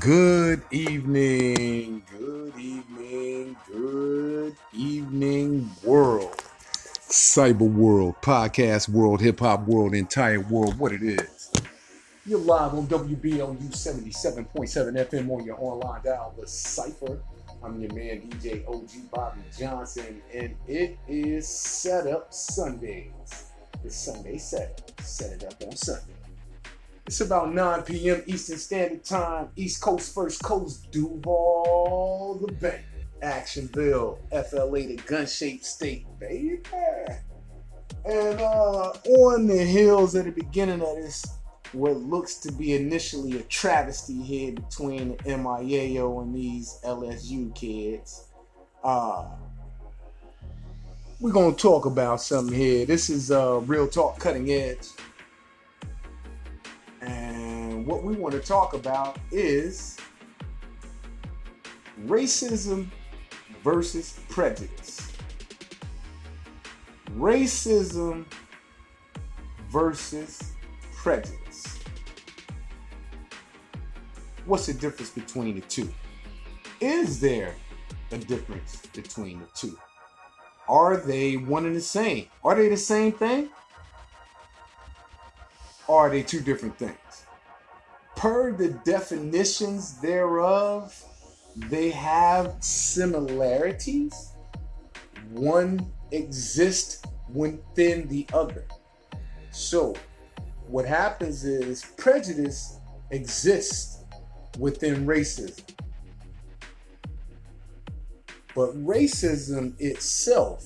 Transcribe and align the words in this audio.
Good 0.00 0.62
evening, 0.70 2.04
good 2.10 2.56
evening, 2.58 3.54
good 3.70 4.56
evening, 4.72 5.70
world. 5.84 6.42
Cyber 7.10 7.70
world, 7.70 8.14
podcast 8.22 8.88
world, 8.88 9.20
hip 9.20 9.40
hop 9.40 9.66
world, 9.66 9.94
entire 9.94 10.40
world, 10.40 10.78
what 10.78 10.92
it 10.92 11.02
is. 11.02 11.52
You're 12.24 12.38
live 12.38 12.72
on 12.72 12.86
WBLU 12.86 13.70
77.7 13.70 14.48
FM 14.54 15.28
on 15.28 15.44
your 15.44 15.56
online 15.60 16.00
dial, 16.02 16.32
The 16.40 16.46
Cypher. 16.46 17.20
I'm 17.62 17.78
your 17.78 17.92
man, 17.92 18.22
DJ 18.22 18.66
OG 18.66 19.10
Bobby 19.12 19.42
Johnson, 19.54 20.22
and 20.32 20.56
it 20.66 20.96
is 21.06 21.46
Setup 21.46 22.32
Sundays. 22.32 23.50
It's 23.84 23.96
Sunday 23.96 24.38
Setup. 24.38 24.98
Set 25.02 25.32
it 25.32 25.44
up 25.44 25.62
on 25.62 25.76
Sunday. 25.76 26.13
It's 27.06 27.20
about 27.20 27.52
9 27.52 27.82
p.m. 27.82 28.22
Eastern 28.26 28.56
Standard 28.56 29.04
Time, 29.04 29.48
East 29.56 29.82
Coast, 29.82 30.14
First 30.14 30.42
Coast, 30.42 30.90
Duval, 30.90 32.38
the 32.46 32.52
Bank, 32.54 32.80
Actionville, 33.22 34.18
FLA, 34.48 34.86
the 34.86 34.96
gun 35.06 35.26
shaped 35.26 35.66
state, 35.66 36.06
baby. 36.18 36.60
And 38.06 38.40
uh, 38.40 38.92
on 38.92 39.46
the 39.46 39.58
hills 39.58 40.14
at 40.14 40.24
the 40.24 40.30
beginning 40.30 40.80
of 40.80 40.96
this, 40.96 41.24
what 41.72 41.96
looks 41.96 42.36
to 42.36 42.52
be 42.52 42.74
initially 42.74 43.36
a 43.36 43.42
travesty 43.42 44.22
here 44.22 44.52
between 44.52 45.10
the 45.10 45.16
MIAO 45.24 46.22
and 46.22 46.34
these 46.34 46.78
LSU 46.84 47.54
kids, 47.54 48.28
uh, 48.82 49.26
we're 51.20 51.32
going 51.32 51.54
to 51.54 51.60
talk 51.60 51.84
about 51.84 52.22
something 52.22 52.56
here. 52.56 52.86
This 52.86 53.10
is 53.10 53.30
uh, 53.30 53.60
Real 53.66 53.88
Talk 53.88 54.18
Cutting 54.18 54.50
Edge. 54.50 54.88
And 57.04 57.86
what 57.86 58.02
we 58.02 58.14
want 58.14 58.34
to 58.34 58.40
talk 58.40 58.74
about 58.74 59.18
is 59.30 59.98
racism 62.06 62.88
versus 63.62 64.18
prejudice. 64.28 65.12
Racism 67.16 68.24
versus 69.70 70.52
prejudice. 70.96 71.78
What's 74.46 74.66
the 74.66 74.74
difference 74.74 75.10
between 75.10 75.54
the 75.56 75.60
two? 75.62 75.92
Is 76.80 77.20
there 77.20 77.54
a 78.12 78.18
difference 78.18 78.76
between 78.92 79.40
the 79.40 79.46
two? 79.54 79.78
Are 80.68 80.96
they 80.96 81.36
one 81.36 81.66
and 81.66 81.76
the 81.76 81.80
same? 81.80 82.26
Are 82.42 82.54
they 82.54 82.68
the 82.68 82.76
same 82.76 83.12
thing? 83.12 83.50
Or 85.86 86.06
are 86.06 86.10
they 86.10 86.22
two 86.22 86.40
different 86.40 86.78
things? 86.78 87.26
Per 88.16 88.52
the 88.52 88.70
definitions 88.84 90.00
thereof, 90.00 91.02
they 91.56 91.90
have 91.90 92.56
similarities. 92.60 94.32
One 95.30 95.92
exists 96.10 97.02
within 97.32 98.08
the 98.08 98.26
other. 98.32 98.64
So, 99.50 99.94
what 100.66 100.86
happens 100.86 101.44
is 101.44 101.84
prejudice 101.96 102.78
exists 103.10 104.04
within 104.58 105.06
racism. 105.06 105.62
But 108.54 108.74
racism 108.84 109.74
itself 109.80 110.64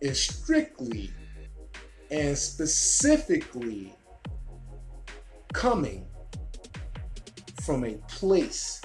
is 0.00 0.22
strictly 0.22 1.10
and 2.10 2.36
specifically 2.36 3.94
coming 5.52 6.06
from 7.62 7.84
a 7.84 7.94
place 8.08 8.80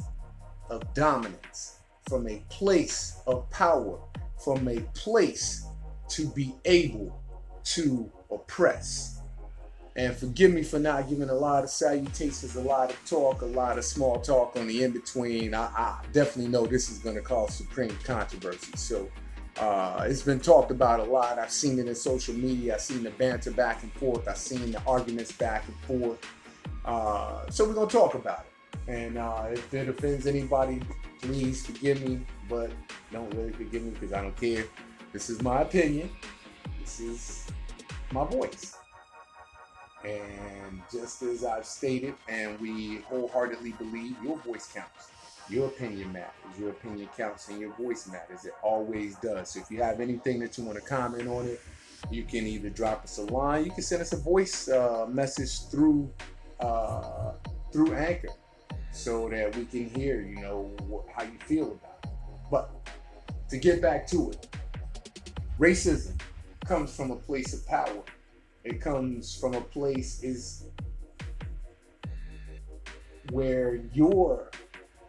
of 0.70 0.82
dominance, 0.94 1.80
from 2.08 2.28
a 2.28 2.44
place 2.50 3.20
of 3.28 3.50
power, 3.50 4.00
from 4.44 4.68
a 4.68 4.80
place 4.94 5.66
to 6.10 6.28
be 6.30 6.56
able 6.66 7.22
to 7.64 8.12
oppress. 8.32 9.22
And 9.96 10.14
forgive 10.16 10.52
me 10.52 10.62
for 10.62 10.78
not 10.78 11.08
giving 11.08 11.30
a 11.30 11.34
lot 11.34 11.64
of 11.64 11.70
salutations, 11.70 12.56
a 12.56 12.62
lot 12.62 12.92
of 12.92 13.06
talk, 13.06 13.42
a 13.42 13.46
lot 13.46 13.78
of 13.78 13.86
small 13.86 14.20
talk 14.20 14.58
on 14.58 14.68
the 14.68 14.84
in 14.84 14.92
between. 14.92 15.54
I, 15.54 15.64
I 15.64 16.02
definitely 16.12 16.52
know 16.52 16.66
this 16.66 16.90
is 16.90 16.98
going 16.98 17.16
to 17.16 17.22
cause 17.22 17.56
supreme 17.56 17.98
controversy. 18.04 18.74
So 18.76 19.10
uh, 19.58 20.06
it's 20.06 20.22
been 20.22 20.42
talked 20.42 20.70
about 20.70 21.00
a 21.00 21.04
lot. 21.04 21.40
I've 21.40 21.50
seen 21.50 21.80
it 21.80 21.88
in 21.88 21.96
social 21.96 22.34
media. 22.34 22.76
I've 22.76 22.82
seen 22.82 23.04
the 23.04 23.12
banter 23.12 23.52
back 23.52 23.84
and 23.84 23.92
forth. 23.94 24.28
I've 24.28 24.38
seen 24.38 24.70
the 24.70 24.82
arguments 24.86 25.32
back 25.32 25.64
and 25.68 26.00
forth. 26.00 26.20
Uh, 26.86 27.50
so 27.50 27.66
we're 27.66 27.74
gonna 27.74 27.90
talk 27.90 28.14
about 28.14 28.46
it. 28.46 28.52
And 28.88 29.18
uh, 29.18 29.48
if 29.52 29.74
it 29.74 29.90
offends 29.90 30.28
anybody, 30.28 30.80
please 31.22 31.66
forgive 31.66 32.08
me, 32.08 32.22
but 32.48 32.72
don't 33.12 33.34
really 33.34 33.52
forgive 33.52 33.84
me 33.84 33.90
because 33.90 34.14
I 34.14 34.22
don't 34.22 34.38
care. 34.38 34.66
This 35.12 35.30
is 35.30 35.42
my 35.42 35.62
opinion. 35.62 36.12
This 36.80 37.00
is 37.00 37.48
my 38.12 38.24
voice. 38.26 38.78
And 40.04 40.82
just 40.92 41.24
as 41.24 41.44
I've 41.44 41.66
stated, 41.66 42.14
and 42.28 42.60
we 42.60 42.98
wholeheartedly 43.08 43.72
believe, 43.72 44.16
your 44.24 44.38
voice 44.38 44.70
counts. 44.72 45.10
Your 45.50 45.68
opinion 45.68 46.12
matters. 46.12 46.60
Your 46.60 46.70
opinion 46.70 47.10
counts, 47.18 47.50
and 47.50 47.60
your 47.60 47.74
voice 47.74 48.08
matters. 48.08 48.46
It 48.46 48.54
always 48.62 49.16
does. 49.16 49.52
So 49.52 49.62
if 49.62 49.72
you 49.72 49.82
have 49.82 50.00
anything 50.00 50.40
that 50.42 50.58
you 50.58 50.64
want 50.64 50.78
to 50.78 50.86
comment 50.88 51.28
on 51.28 51.48
it, 51.48 51.60
you 52.12 52.24
can 52.24 52.46
either 52.46 52.70
drop 52.70 53.04
us 53.06 53.18
a 53.18 53.24
line. 53.24 53.66
You 53.66 53.72
can 53.72 53.82
send 53.82 54.04
us 54.04 54.14
a 54.14 54.18
voice 54.18 54.68
uh, 54.70 55.08
message 55.10 55.68
through 55.70 56.12
uh, 56.60 57.34
through 57.72 57.94
Anchor 57.94 58.30
so 58.92 59.30
that 59.30 59.56
we 59.56 59.66
can 59.66 59.90
hear, 59.90 60.22
you 60.22 60.38
know, 60.42 60.72
wh- 60.90 61.12
how 61.16 61.24
you 61.24 61.38
feel 61.40 61.74
about 61.74 62.00
it. 62.04 62.10
But 62.50 62.72
to 63.50 63.58
get 63.58 63.82
back 63.82 64.08
to 64.08 64.32
it, 64.32 64.48
racism 65.60 66.20
comes 66.66 66.96
from 66.96 67.12
a 67.12 67.16
place 67.16 67.54
of 67.54 67.66
power. 67.68 68.04
It 68.64 68.82
comes 68.82 69.36
from 69.36 69.54
a 69.54 69.62
place 69.62 70.24
is 70.24 70.66
where 73.32 73.82
your 73.94 74.50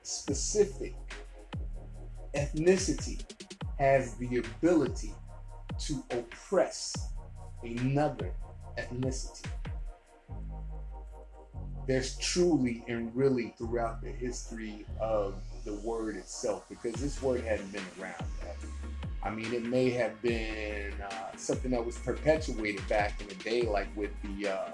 specific 0.03 0.95
ethnicity 2.35 3.25
has 3.79 4.15
the 4.17 4.39
ability 4.39 5.13
to 5.79 6.03
oppress 6.11 6.95
another 7.63 8.33
ethnicity 8.79 9.47
there's 11.87 12.17
truly 12.19 12.85
and 12.89 13.15
really 13.15 13.55
throughout 13.57 14.03
the 14.03 14.11
history 14.11 14.85
of 15.01 15.35
the 15.65 15.75
word 15.75 16.17
itself, 16.17 16.69
because 16.69 16.95
this 16.95 17.23
word 17.23 17.43
hadn't 17.43 17.73
been 17.73 17.85
around. 18.01 18.25
I 19.23 19.31
mean, 19.31 19.53
it 19.53 19.65
may 19.65 19.91
have 19.91 20.21
been 20.23 20.93
uh, 21.03 21.37
something 21.37 21.73
that 21.73 21.85
was 21.85 21.99
perpetuated 21.99 22.87
back 22.89 23.21
in 23.21 23.27
the 23.27 23.35
day, 23.37 23.63
like 23.63 23.89
with 23.97 24.13
the 24.23 24.53
uh, 24.53 24.69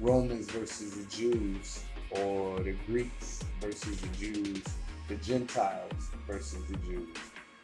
Romans 0.00 0.50
versus 0.50 0.96
the 0.96 1.10
Jews, 1.10 1.82
or 2.10 2.60
the 2.60 2.72
Greeks 2.86 3.42
versus 3.60 4.00
the 4.00 4.08
Jews, 4.08 4.62
the 5.08 5.16
Gentiles 5.16 6.10
versus 6.26 6.62
the 6.68 6.76
Jews. 6.78 7.16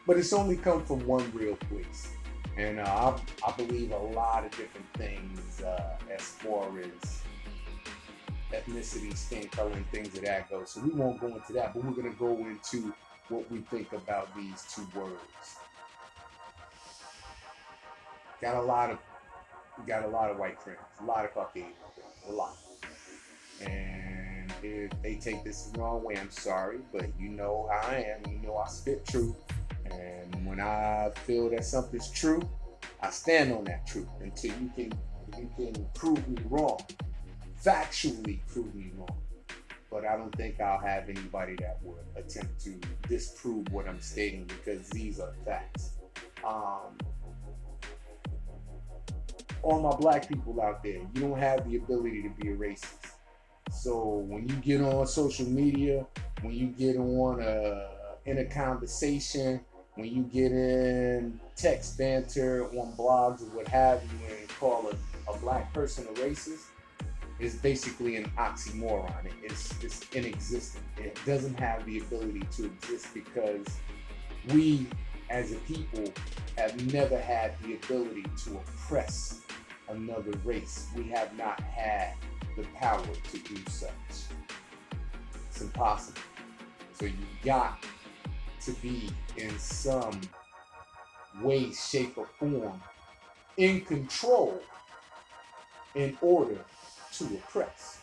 But 0.07 0.17
it's 0.17 0.33
only 0.33 0.57
come 0.57 0.83
from 0.83 1.05
one 1.05 1.31
real 1.35 1.55
place. 1.69 2.09
And 2.57 2.79
uh, 2.79 2.83
I, 2.83 3.47
I, 3.47 3.51
believe 3.55 3.91
a 3.91 3.97
lot 3.97 4.43
of 4.43 4.51
different 4.51 4.85
things 4.95 5.61
uh, 5.61 5.97
as 6.13 6.21
far 6.21 6.67
as 6.79 7.21
ethnicity, 8.51 9.15
skin 9.15 9.47
color, 9.49 9.71
and 9.71 9.89
things 9.91 10.15
of 10.17 10.23
that 10.23 10.49
go. 10.49 10.63
So 10.65 10.81
we 10.81 10.91
won't 10.91 11.19
go 11.19 11.27
into 11.27 11.53
that, 11.53 11.73
but 11.73 11.83
we're 11.83 11.91
going 11.91 12.11
to 12.11 12.17
go 12.17 12.37
into 12.37 12.93
what 13.29 13.49
we 13.51 13.59
think 13.59 13.93
about 13.93 14.35
these 14.35 14.63
two 14.73 14.87
words. 14.95 15.55
Got 18.41 18.55
a 18.55 18.61
lot 18.61 18.89
of, 18.89 18.97
got 19.87 20.03
a 20.03 20.07
lot 20.07 20.31
of 20.31 20.37
white 20.37 20.61
friends, 20.61 20.79
a 20.99 21.05
lot 21.05 21.25
of 21.25 21.31
friends, 21.51 21.75
a 22.27 22.31
lot. 22.31 22.57
And 23.61 24.51
if 24.63 24.91
they 25.01 25.15
take 25.15 25.43
this 25.43 25.65
the 25.65 25.79
wrong 25.79 26.03
way, 26.03 26.17
I'm 26.17 26.31
sorry, 26.31 26.79
but 26.91 27.07
you 27.19 27.29
know 27.29 27.69
how 27.71 27.89
I 27.89 27.95
am. 27.97 28.31
You 28.31 28.39
know 28.39 28.57
I 28.57 28.67
spit 28.67 29.05
truth. 29.05 29.35
And 29.85 30.45
when 30.45 30.59
I 30.59 31.11
feel 31.25 31.49
that 31.51 31.65
something's 31.65 32.09
true, 32.09 32.41
I 33.01 33.09
stand 33.11 33.51
on 33.51 33.63
that 33.65 33.85
truth 33.85 34.07
until 34.21 34.51
you 34.61 34.71
can 34.75 34.91
you 35.37 35.49
can 35.55 35.85
prove 35.93 36.27
me 36.27 36.37
wrong 36.49 36.79
factually 37.63 38.39
prove 38.47 38.73
me 38.73 38.91
wrong. 38.97 39.17
But 39.89 40.05
I 40.05 40.15
don't 40.15 40.33
think 40.35 40.59
I'll 40.61 40.79
have 40.79 41.09
anybody 41.09 41.55
that 41.59 41.79
would 41.83 41.99
attempt 42.15 42.61
to 42.61 42.79
disprove 43.07 43.71
what 43.71 43.87
I'm 43.87 43.99
stating 43.99 44.45
because 44.45 44.89
these 44.89 45.19
are 45.19 45.33
facts. 45.45 45.91
Um, 46.47 46.97
all 49.63 49.81
my 49.81 49.95
black 49.95 50.27
people 50.27 50.61
out 50.61 50.81
there, 50.81 50.93
you 51.13 51.21
don't 51.21 51.37
have 51.37 51.69
the 51.69 51.77
ability 51.77 52.23
to 52.23 52.29
be 52.29 52.49
a 52.49 52.55
racist. 52.55 53.11
So 53.71 54.25
when 54.27 54.47
you 54.47 54.55
get 54.55 54.81
on 54.81 55.05
social 55.07 55.45
media, 55.45 56.05
when 56.41 56.53
you 56.53 56.67
get 56.67 56.97
on 56.97 57.41
a, 57.41 57.89
in 58.25 58.39
a 58.39 58.45
conversation, 58.45 59.59
when 59.95 60.07
you 60.07 60.23
get 60.23 60.51
in 60.51 61.39
text 61.55 61.97
banter 61.97 62.65
on 62.65 62.93
blogs 62.93 63.41
or 63.41 63.55
what 63.55 63.67
have 63.67 64.01
you, 64.03 64.35
and 64.35 64.47
call 64.49 64.89
a, 64.89 65.31
a 65.31 65.37
black 65.39 65.73
person 65.73 66.07
a 66.09 66.19
racist, 66.19 66.63
is 67.41 67.55
basically 67.55 68.15
an 68.17 68.31
oxymoron. 68.37 69.31
It's, 69.43 69.73
it's 69.83 70.05
inexistent. 70.13 70.85
It 70.97 71.17
doesn't 71.25 71.59
have 71.59 71.83
the 71.85 71.97
ability 71.97 72.43
to 72.57 72.65
exist 72.65 73.07
because 73.13 73.65
we 74.53 74.85
as 75.31 75.51
a 75.51 75.55
people 75.55 76.05
have 76.57 76.93
never 76.93 77.19
had 77.19 77.53
the 77.63 77.73
ability 77.73 78.25
to 78.43 78.57
oppress 78.57 79.41
another 79.89 80.31
race. 80.43 80.87
We 80.95 81.03
have 81.09 81.35
not 81.35 81.59
had 81.61 82.13
the 82.55 82.63
power 82.75 83.03
to 83.31 83.37
do 83.39 83.57
such. 83.67 83.89
It's 85.49 85.61
impossible. 85.61 86.21
So 86.93 87.05
you 87.05 87.13
got 87.43 87.83
to 88.65 88.71
be 88.73 89.09
in 89.37 89.57
some 89.57 90.21
way, 91.41 91.71
shape, 91.71 92.17
or 92.17 92.27
form 92.37 92.79
in 93.57 93.81
control 93.81 94.61
in 95.95 96.15
order 96.21 96.63
to 97.27 97.35
oppress. 97.35 98.01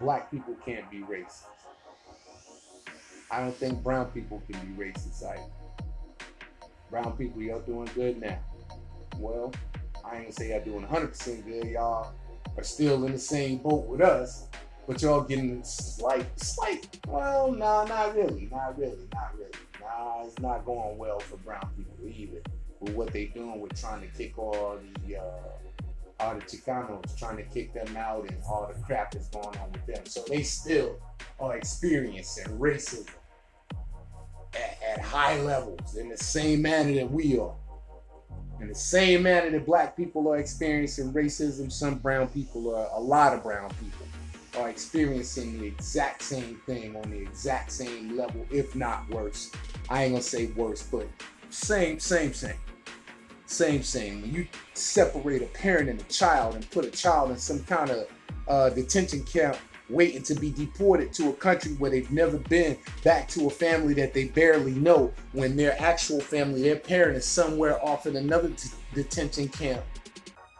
Black 0.00 0.30
people 0.30 0.56
can't 0.64 0.88
be 0.90 0.98
racist. 0.98 1.44
I 3.30 3.40
don't 3.40 3.54
think 3.54 3.82
brown 3.82 4.06
people 4.06 4.42
can 4.50 4.60
be 4.66 4.84
racist 4.84 5.24
either. 5.24 5.42
Brown 6.90 7.16
people, 7.16 7.42
y'all 7.42 7.60
doing 7.60 7.90
good 7.94 8.20
now. 8.20 8.38
Well, 9.18 9.52
I 10.04 10.18
ain't 10.18 10.34
say 10.34 10.50
y'all 10.50 10.64
doing 10.64 10.86
100% 10.86 11.44
good. 11.44 11.64
Y'all 11.70 12.14
are 12.56 12.62
still 12.62 13.04
in 13.04 13.12
the 13.12 13.18
same 13.18 13.58
boat 13.58 13.86
with 13.86 14.00
us, 14.00 14.46
but 14.86 15.02
y'all 15.02 15.20
getting 15.20 15.62
slight, 15.64 16.26
slight. 16.40 16.98
Well, 17.06 17.52
nah, 17.52 17.84
not 17.84 18.16
really, 18.16 18.48
not 18.50 18.78
really, 18.78 19.08
not 19.12 19.36
really. 19.36 19.50
Nah, 19.80 20.24
it's 20.24 20.38
not 20.38 20.64
going 20.64 20.96
well 20.96 21.18
for 21.18 21.36
brown 21.38 21.68
people 21.76 22.08
either. 22.08 22.40
With 22.80 22.94
what 22.94 23.12
they 23.12 23.26
doing 23.26 23.60
with 23.60 23.78
trying 23.78 24.00
to 24.00 24.06
kick 24.16 24.38
all 24.38 24.78
the 25.06 25.16
uh, 25.16 25.67
all 26.20 26.34
the 26.34 26.40
Chicanos, 26.42 27.16
trying 27.16 27.36
to 27.36 27.44
kick 27.44 27.72
them 27.72 27.96
out, 27.96 28.28
and 28.28 28.36
all 28.48 28.70
the 28.72 28.80
crap 28.82 29.12
that's 29.12 29.28
going 29.28 29.56
on 29.58 29.72
with 29.72 29.86
them. 29.86 30.04
So 30.06 30.24
they 30.28 30.42
still 30.42 30.98
are 31.38 31.56
experiencing 31.56 32.46
racism 32.58 33.08
at, 34.54 34.78
at 34.98 35.00
high 35.00 35.40
levels 35.42 35.96
in 35.96 36.08
the 36.08 36.16
same 36.16 36.62
manner 36.62 36.94
that 36.94 37.10
we 37.10 37.38
are. 37.38 37.54
In 38.60 38.66
the 38.66 38.74
same 38.74 39.22
manner 39.22 39.50
that 39.50 39.64
black 39.66 39.96
people 39.96 40.28
are 40.28 40.38
experiencing 40.38 41.12
racism, 41.12 41.70
some 41.70 41.98
brown 41.98 42.26
people 42.28 42.74
are, 42.74 42.88
a 42.92 43.00
lot 43.00 43.32
of 43.32 43.44
brown 43.44 43.70
people 43.80 44.06
are 44.60 44.68
experiencing 44.68 45.60
the 45.60 45.66
exact 45.66 46.22
same 46.22 46.60
thing 46.66 46.96
on 46.96 47.08
the 47.10 47.18
exact 47.18 47.70
same 47.70 48.16
level, 48.16 48.44
if 48.50 48.74
not 48.74 49.08
worse. 49.10 49.52
I 49.88 50.04
ain't 50.04 50.14
gonna 50.14 50.22
say 50.22 50.46
worse, 50.46 50.82
but 50.82 51.06
same, 51.50 52.00
same, 52.00 52.34
same. 52.34 52.56
Same, 53.48 53.82
same. 53.82 54.20
When 54.20 54.34
you 54.34 54.46
separate 54.74 55.40
a 55.40 55.46
parent 55.46 55.88
and 55.88 55.98
a 55.98 56.04
child 56.04 56.54
and 56.54 56.70
put 56.70 56.84
a 56.84 56.90
child 56.90 57.30
in 57.30 57.38
some 57.38 57.64
kind 57.64 57.88
of 57.88 58.06
uh, 58.46 58.68
detention 58.70 59.24
camp 59.24 59.56
waiting 59.88 60.22
to 60.24 60.34
be 60.34 60.50
deported 60.50 61.14
to 61.14 61.30
a 61.30 61.32
country 61.32 61.72
where 61.76 61.90
they've 61.90 62.10
never 62.10 62.36
been, 62.36 62.76
back 63.04 63.26
to 63.28 63.46
a 63.46 63.50
family 63.50 63.94
that 63.94 64.12
they 64.12 64.26
barely 64.26 64.72
know, 64.72 65.10
when 65.32 65.56
their 65.56 65.80
actual 65.80 66.20
family, 66.20 66.60
their 66.60 66.76
parent, 66.76 67.16
is 67.16 67.24
somewhere 67.24 67.82
off 67.82 68.04
in 68.04 68.16
another 68.16 68.50
t- 68.50 68.68
detention 68.92 69.48
camp. 69.48 69.82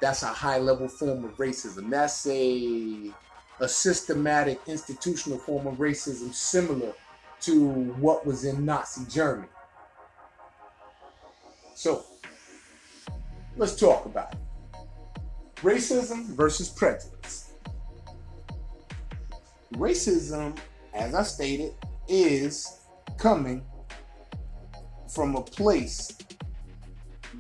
That's 0.00 0.22
a 0.22 0.28
high 0.28 0.58
level 0.58 0.88
form 0.88 1.26
of 1.26 1.36
racism. 1.36 1.90
That's 1.90 2.26
a 2.26 3.12
a 3.60 3.68
systematic 3.68 4.60
institutional 4.66 5.36
form 5.36 5.66
of 5.66 5.74
racism 5.74 6.32
similar 6.32 6.94
to 7.40 7.68
what 8.00 8.24
was 8.24 8.44
in 8.44 8.64
Nazi 8.64 9.04
Germany. 9.10 9.48
So, 11.74 12.04
let's 13.58 13.76
talk 13.76 14.06
about 14.06 14.32
it. 14.32 14.38
Racism 15.56 16.24
versus 16.26 16.68
prejudice 16.68 17.48
racism, 19.78 20.58
as 20.94 21.14
I 21.14 21.22
stated, 21.22 21.74
is 22.08 22.80
coming 23.16 23.64
from 25.12 25.36
a 25.36 25.42
place 25.42 26.16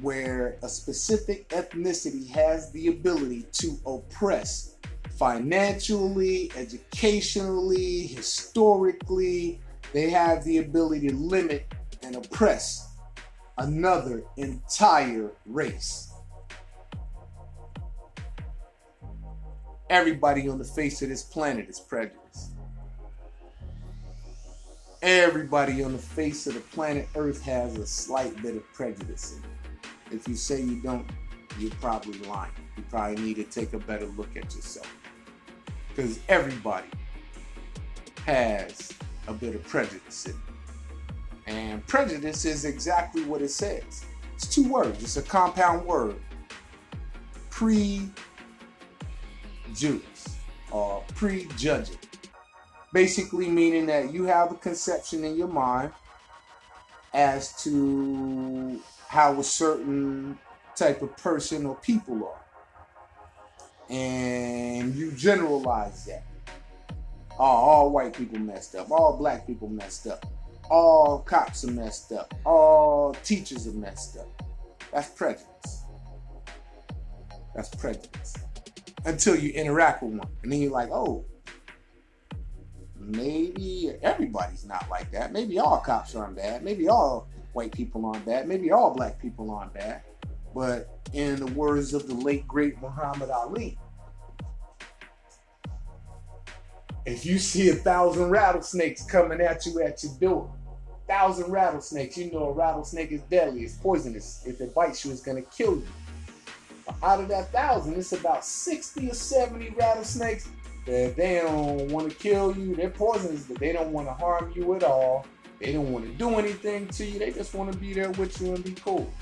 where 0.00 0.58
a 0.62 0.68
specific 0.68 1.48
ethnicity 1.48 2.28
has 2.30 2.70
the 2.72 2.88
ability 2.88 3.46
to 3.52 3.78
oppress 3.84 4.76
financially, 5.18 6.52
educationally, 6.56 8.06
historically. 8.06 9.60
They 9.92 10.08
have 10.10 10.44
the 10.44 10.58
ability 10.58 11.08
to 11.08 11.14
limit 11.14 11.72
and 12.02 12.14
oppress 12.14 12.86
another 13.58 14.22
entire 14.36 15.32
race. 15.46 16.07
Everybody 19.90 20.48
on 20.48 20.58
the 20.58 20.64
face 20.64 21.00
of 21.02 21.08
this 21.08 21.22
planet 21.22 21.68
is 21.68 21.80
prejudiced. 21.80 22.52
Everybody 25.00 25.82
on 25.82 25.92
the 25.92 25.98
face 25.98 26.46
of 26.46 26.54
the 26.54 26.60
planet 26.60 27.08
Earth 27.14 27.40
has 27.42 27.76
a 27.76 27.86
slight 27.86 28.40
bit 28.42 28.56
of 28.56 28.64
prejudice 28.74 29.36
in 29.36 29.44
it. 29.44 30.14
If 30.14 30.28
you 30.28 30.34
say 30.34 30.60
you 30.60 30.82
don't, 30.82 31.06
you're 31.58 31.70
probably 31.80 32.18
lying. 32.28 32.50
You 32.76 32.84
probably 32.90 33.22
need 33.22 33.36
to 33.36 33.44
take 33.44 33.72
a 33.72 33.78
better 33.78 34.06
look 34.06 34.36
at 34.36 34.54
yourself. 34.54 34.92
Because 35.88 36.18
everybody 36.28 36.88
has 38.26 38.92
a 39.26 39.32
bit 39.32 39.54
of 39.54 39.62
prejudice 39.62 40.26
in 40.26 40.32
it. 40.32 40.38
And 41.46 41.86
prejudice 41.86 42.44
is 42.44 42.66
exactly 42.66 43.24
what 43.24 43.40
it 43.40 43.50
says. 43.50 44.04
It's 44.34 44.46
two 44.46 44.68
words, 44.68 45.02
it's 45.02 45.16
a 45.16 45.22
compound 45.22 45.86
word. 45.86 46.16
Pre 47.48 48.08
Jews 49.74 50.38
or 50.70 51.02
prejudging. 51.14 51.98
Basically, 52.92 53.48
meaning 53.48 53.86
that 53.86 54.12
you 54.12 54.24
have 54.24 54.50
a 54.52 54.54
conception 54.54 55.24
in 55.24 55.36
your 55.36 55.48
mind 55.48 55.92
as 57.12 57.62
to 57.62 58.80
how 59.08 59.38
a 59.38 59.44
certain 59.44 60.38
type 60.74 61.02
of 61.02 61.16
person 61.16 61.66
or 61.66 61.76
people 61.76 62.24
are. 62.26 63.92
And 63.92 64.94
you 64.94 65.12
generalize 65.12 66.04
that. 66.06 66.24
Oh, 67.38 67.44
all 67.44 67.90
white 67.90 68.14
people 68.14 68.38
messed 68.38 68.74
up. 68.74 68.90
All 68.90 69.16
black 69.16 69.46
people 69.46 69.68
messed 69.68 70.06
up. 70.06 70.26
All 70.70 71.20
cops 71.20 71.64
are 71.64 71.70
messed 71.70 72.12
up. 72.12 72.34
All 72.44 73.14
teachers 73.24 73.66
are 73.66 73.72
messed 73.72 74.18
up. 74.18 74.42
That's 74.92 75.08
prejudice. 75.08 75.84
That's 77.54 77.74
prejudice 77.74 78.47
until 79.04 79.36
you 79.36 79.50
interact 79.50 80.02
with 80.02 80.12
one. 80.12 80.28
And 80.42 80.52
then 80.52 80.60
you're 80.60 80.72
like, 80.72 80.90
oh, 80.90 81.24
maybe 82.96 83.92
everybody's 84.02 84.64
not 84.64 84.88
like 84.90 85.10
that. 85.12 85.32
Maybe 85.32 85.58
all 85.58 85.78
cops 85.78 86.14
aren't 86.14 86.36
bad. 86.36 86.62
Maybe 86.62 86.88
all 86.88 87.28
white 87.52 87.72
people 87.72 88.04
aren't 88.06 88.26
bad. 88.26 88.48
Maybe 88.48 88.70
all 88.70 88.94
black 88.94 89.20
people 89.20 89.50
aren't 89.50 89.74
bad. 89.74 90.02
But 90.54 90.98
in 91.12 91.36
the 91.36 91.46
words 91.46 91.94
of 91.94 92.06
the 92.06 92.14
late 92.14 92.46
great 92.46 92.80
Muhammad 92.80 93.30
Ali, 93.30 93.78
if 97.06 97.24
you 97.24 97.38
see 97.38 97.70
a 97.70 97.74
thousand 97.74 98.28
rattlesnakes 98.30 99.04
coming 99.04 99.40
at 99.40 99.64
you 99.64 99.80
at 99.82 100.02
your 100.02 100.12
door, 100.20 100.54
thousand 101.06 101.50
rattlesnakes, 101.50 102.18
you 102.18 102.30
know 102.30 102.50
a 102.50 102.52
rattlesnake 102.52 103.12
is 103.12 103.22
deadly, 103.22 103.62
it's 103.62 103.76
poisonous. 103.76 104.42
If 104.46 104.60
it 104.60 104.74
bites 104.74 105.04
you, 105.04 105.12
it's 105.12 105.22
gonna 105.22 105.42
kill 105.42 105.76
you 105.76 105.86
out 107.02 107.20
of 107.20 107.28
that 107.28 107.52
thousand, 107.52 107.96
it's 107.96 108.12
about 108.12 108.44
60 108.44 109.10
or 109.10 109.14
70 109.14 109.70
rattlesnakes 109.70 110.48
that 110.86 111.16
they 111.16 111.36
don't 111.36 111.88
want 111.90 112.10
to 112.10 112.16
kill 112.16 112.56
you. 112.56 112.74
They're 112.74 112.90
poisonous, 112.90 113.44
but 113.44 113.58
they 113.58 113.72
don't 113.72 113.92
want 113.92 114.08
to 114.08 114.14
harm 114.14 114.52
you 114.54 114.74
at 114.74 114.82
all. 114.82 115.26
They 115.60 115.72
don't 115.72 115.92
want 115.92 116.06
to 116.06 116.12
do 116.12 116.36
anything 116.36 116.88
to 116.88 117.04
you. 117.04 117.18
They 117.18 117.30
just 117.30 117.54
want 117.54 117.72
to 117.72 117.78
be 117.78 117.92
there 117.92 118.10
with 118.12 118.40
you 118.40 118.54
and 118.54 118.64
be 118.64 118.72
cool. 118.72 119.12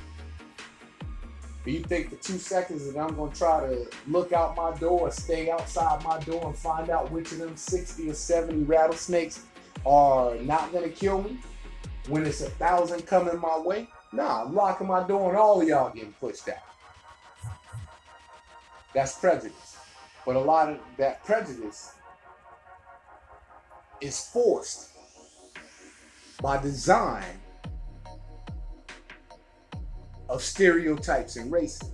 But 1.64 1.73
you 1.73 1.80
think 1.80 2.11
for 2.11 2.16
two 2.16 2.38
seconds 2.38 2.92
that 2.92 2.99
I'm 2.99 3.16
going 3.16 3.32
to 3.32 3.37
try 3.37 3.66
to 3.66 3.87
look 4.06 4.32
out 4.32 4.56
my 4.56 4.76
door, 4.78 5.11
stay 5.11 5.50
outside 5.50 6.04
my 6.04 6.20
door, 6.20 6.46
and 6.46 6.56
find 6.56 6.90
out 6.90 7.11
which 7.11 7.32
of 7.32 7.38
them 7.38 7.56
60 7.56 8.11
or 8.11 8.14
70 8.14 8.62
rattlesnakes 8.64 9.44
are 9.85 10.37
not 10.37 10.70
going 10.70 10.85
to 10.85 10.94
kill 10.94 11.23
me 11.23 11.38
when 12.08 12.25
it's 12.25 12.42
a 12.42 12.50
thousand 12.50 13.04
coming 13.06 13.40
my 13.40 13.58
way? 13.58 13.88
Nah, 14.12 14.44
I'm 14.44 14.54
locking 14.54 14.87
my 14.87 15.02
door 15.08 15.30
and 15.30 15.38
all 15.38 15.64
y'all 15.64 15.92
getting 15.92 16.12
pushed 16.12 16.49
out. 16.49 16.75
That's 18.97 19.19
prejudice. 19.19 19.76
But 20.25 20.37
a 20.37 20.41
lot 20.41 20.71
of 20.71 20.79
that 20.97 21.23
prejudice 21.23 21.93
is 24.00 24.26
forced 24.29 24.88
by 26.41 26.62
design 26.62 27.38
of 30.31 30.43
stereotypes 30.43 31.37
and 31.37 31.53
racism. 31.53 31.93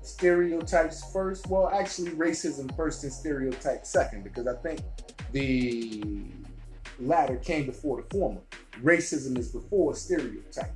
Stereotypes 0.00 1.12
first, 1.12 1.48
well, 1.48 1.70
actually, 1.70 2.12
racism 2.12 2.74
first 2.76 3.02
and 3.02 3.12
stereotypes 3.12 3.90
second, 3.90 4.22
because 4.22 4.46
I 4.46 4.54
think 4.54 4.78
the 5.32 6.04
latter 7.00 7.36
came 7.38 7.66
before 7.66 8.00
the 8.00 8.16
former. 8.16 8.42
Racism 8.80 9.36
is 9.36 9.48
before 9.48 9.96
stereotype 9.96 10.70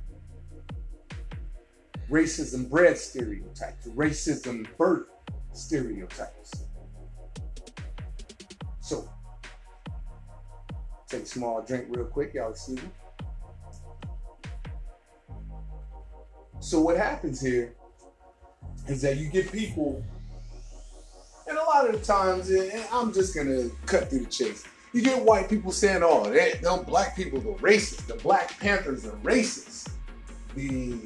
racism 2.11 2.69
bred 2.69 2.97
stereotypes, 2.97 3.87
racism 3.87 4.67
birth 4.77 5.07
stereotypes. 5.53 6.51
So, 8.81 9.09
take 11.07 11.23
a 11.23 11.25
small 11.25 11.61
drink 11.61 11.85
real 11.89 12.05
quick, 12.05 12.33
y'all 12.33 12.51
excuse 12.51 12.81
me. 12.81 12.89
So 16.59 16.79
what 16.79 16.97
happens 16.97 17.41
here 17.41 17.73
is 18.87 19.01
that 19.01 19.17
you 19.17 19.29
get 19.29 19.51
people, 19.51 20.03
and 21.47 21.57
a 21.57 21.63
lot 21.63 21.89
of 21.89 21.99
the 21.99 22.05
times, 22.05 22.49
and 22.49 22.85
I'm 22.91 23.13
just 23.13 23.33
gonna 23.33 23.69
cut 23.85 24.09
through 24.09 24.19
the 24.19 24.25
chase. 24.25 24.63
You 24.93 25.01
get 25.01 25.23
white 25.23 25.49
people 25.49 25.71
saying, 25.71 26.01
"Oh, 26.03 26.29
they, 26.29 26.59
them 26.61 26.83
black 26.83 27.15
people 27.15 27.39
are 27.39 27.57
racist. 27.59 28.07
The 28.07 28.15
Black 28.15 28.59
Panthers 28.59 29.05
are 29.05 29.15
racist. 29.23 29.89
The 30.53 30.99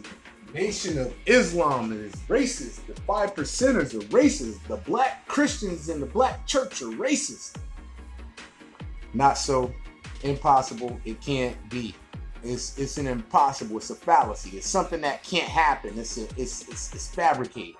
Nation 0.55 0.97
of 0.97 1.13
Islam 1.25 1.91
is 1.91 2.13
racist. 2.29 2.85
The 2.87 2.95
five 3.01 3.35
percenters 3.35 3.93
are 3.93 4.05
racist. 4.05 4.65
The 4.69 4.77
black 4.77 5.27
Christians 5.27 5.89
in 5.89 5.99
the 5.99 6.05
black 6.05 6.47
church 6.47 6.81
are 6.81 6.85
racist." 6.85 7.57
Not 9.13 9.37
so. 9.37 9.73
Impossible. 10.23 10.97
It 11.03 11.19
can't 11.19 11.57
be. 11.69 11.93
It's 12.41 12.79
it's 12.79 12.97
an 12.97 13.05
impossible. 13.05 13.75
It's 13.75 13.89
a 13.89 13.95
fallacy. 13.95 14.57
It's 14.57 14.65
something 14.65 15.01
that 15.01 15.23
can't 15.23 15.43
happen. 15.49 15.99
It's 15.99 16.17
a, 16.17 16.23
it's, 16.37 16.69
it's 16.69 16.93
it's 16.93 17.09
fabricated. 17.13 17.75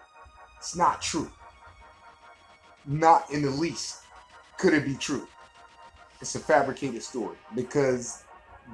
It's 0.58 0.76
not 0.76 1.02
true. 1.02 1.32
Not 2.86 3.32
in 3.32 3.42
the 3.42 3.52
least 3.52 4.02
could 4.58 4.74
it 4.74 4.84
be 4.84 4.96
true. 4.96 5.30
It's 6.20 6.36
a 6.36 6.40
fabricated 6.40 7.04
story 7.04 7.38
because 7.56 8.25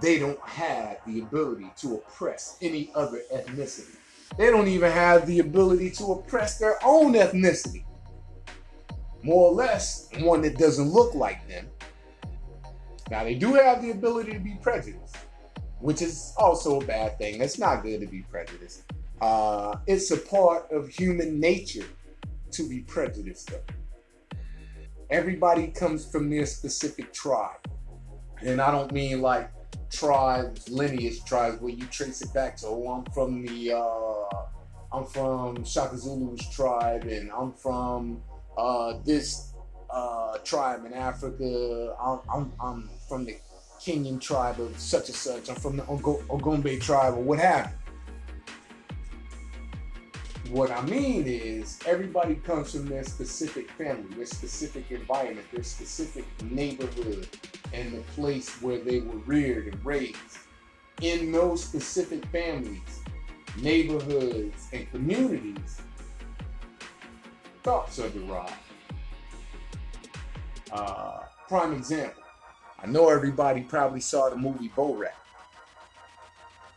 they 0.01 0.19
don't 0.19 0.39
have 0.41 0.97
the 1.05 1.19
ability 1.19 1.71
to 1.77 1.95
oppress 1.95 2.57
any 2.61 2.91
other 2.95 3.21
ethnicity. 3.33 3.95
They 4.37 4.49
don't 4.49 4.67
even 4.67 4.91
have 4.91 5.27
the 5.27 5.39
ability 5.39 5.91
to 5.91 6.13
oppress 6.13 6.57
their 6.57 6.77
own 6.83 7.13
ethnicity. 7.13 7.83
More 9.23 9.49
or 9.49 9.53
less, 9.53 10.09
one 10.19 10.41
that 10.43 10.57
doesn't 10.57 10.89
look 10.89 11.13
like 11.13 11.47
them. 11.47 11.67
Now, 13.09 13.23
they 13.23 13.35
do 13.35 13.53
have 13.53 13.81
the 13.81 13.91
ability 13.91 14.33
to 14.33 14.39
be 14.39 14.57
prejudiced 14.61 15.17
which 15.81 16.01
is 16.01 16.33
also 16.37 16.79
a 16.79 16.85
bad 16.85 17.17
thing. 17.17 17.41
It's 17.41 17.57
not 17.57 17.83
good 17.83 18.01
to 18.01 18.07
be 18.07 18.21
prejudiced. 18.21 18.83
Uh, 19.19 19.77
it's 19.87 20.11
a 20.11 20.17
part 20.17 20.71
of 20.71 20.89
human 20.89 21.39
nature 21.39 21.85
to 22.51 22.67
be 22.67 22.79
prejudiced. 22.81 23.51
Though. 23.51 24.37
Everybody 25.09 25.67
comes 25.67 26.09
from 26.09 26.29
their 26.29 26.45
specific 26.45 27.11
tribe, 27.13 27.67
and 28.41 28.61
I 28.61 28.71
don't 28.71 28.91
mean 28.91 29.21
like 29.21 29.51
tribes, 29.91 30.69
lineage 30.69 31.23
tribes, 31.25 31.61
where 31.61 31.73
you 31.73 31.85
trace 31.85 32.21
it 32.21 32.33
back 32.33 32.57
to. 32.57 32.67
Oh, 32.67 32.87
I'm 33.05 33.13
from 33.13 33.45
the, 33.45 33.73
uh, 33.73 34.95
I'm 34.95 35.05
from 35.05 35.63
Shaka 35.63 35.97
Zulu's 35.97 36.47
tribe, 36.49 37.03
and 37.03 37.31
I'm 37.31 37.53
from 37.53 38.21
uh, 38.57 38.93
this 39.05 39.53
uh, 39.89 40.37
tribe 40.39 40.85
in 40.85 40.93
Africa. 40.93 41.95
I'm, 42.01 42.19
I'm, 42.33 42.53
I'm 42.59 42.89
from 43.07 43.25
the 43.25 43.37
Kenyan 43.79 44.21
tribe 44.21 44.59
of 44.59 44.79
such 44.79 45.07
and 45.07 45.15
such. 45.15 45.49
I'm 45.49 45.55
from 45.55 45.77
the 45.77 45.83
Ogombe 45.83 46.79
tribe 46.81 47.15
or 47.15 47.21
what 47.21 47.39
have 47.39 47.71
you. 47.71 47.80
What 50.51 50.69
I 50.69 50.81
mean 50.81 51.27
is 51.27 51.79
everybody 51.85 52.35
comes 52.35 52.73
from 52.73 52.85
their 52.85 53.05
specific 53.05 53.71
family, 53.71 54.13
their 54.17 54.25
specific 54.25 54.91
environment, 54.91 55.47
their 55.53 55.63
specific 55.63 56.25
neighborhood, 56.43 57.25
and 57.71 57.93
the 57.93 58.01
place 58.15 58.61
where 58.61 58.77
they 58.77 58.99
were 58.99 59.15
reared 59.19 59.67
and 59.73 59.85
raised. 59.85 60.39
In 61.01 61.31
those 61.31 61.63
specific 61.63 62.25
families, 62.25 62.99
neighborhoods, 63.61 64.67
and 64.73 64.91
communities, 64.91 65.81
thoughts 67.63 67.97
are 67.99 68.09
derived. 68.09 68.51
Uh, 70.69 71.19
prime 71.47 71.71
example 71.71 72.23
I 72.83 72.87
know 72.87 73.07
everybody 73.07 73.61
probably 73.61 74.01
saw 74.01 74.29
the 74.29 74.35
movie 74.35 74.67
Borat. 74.75 75.13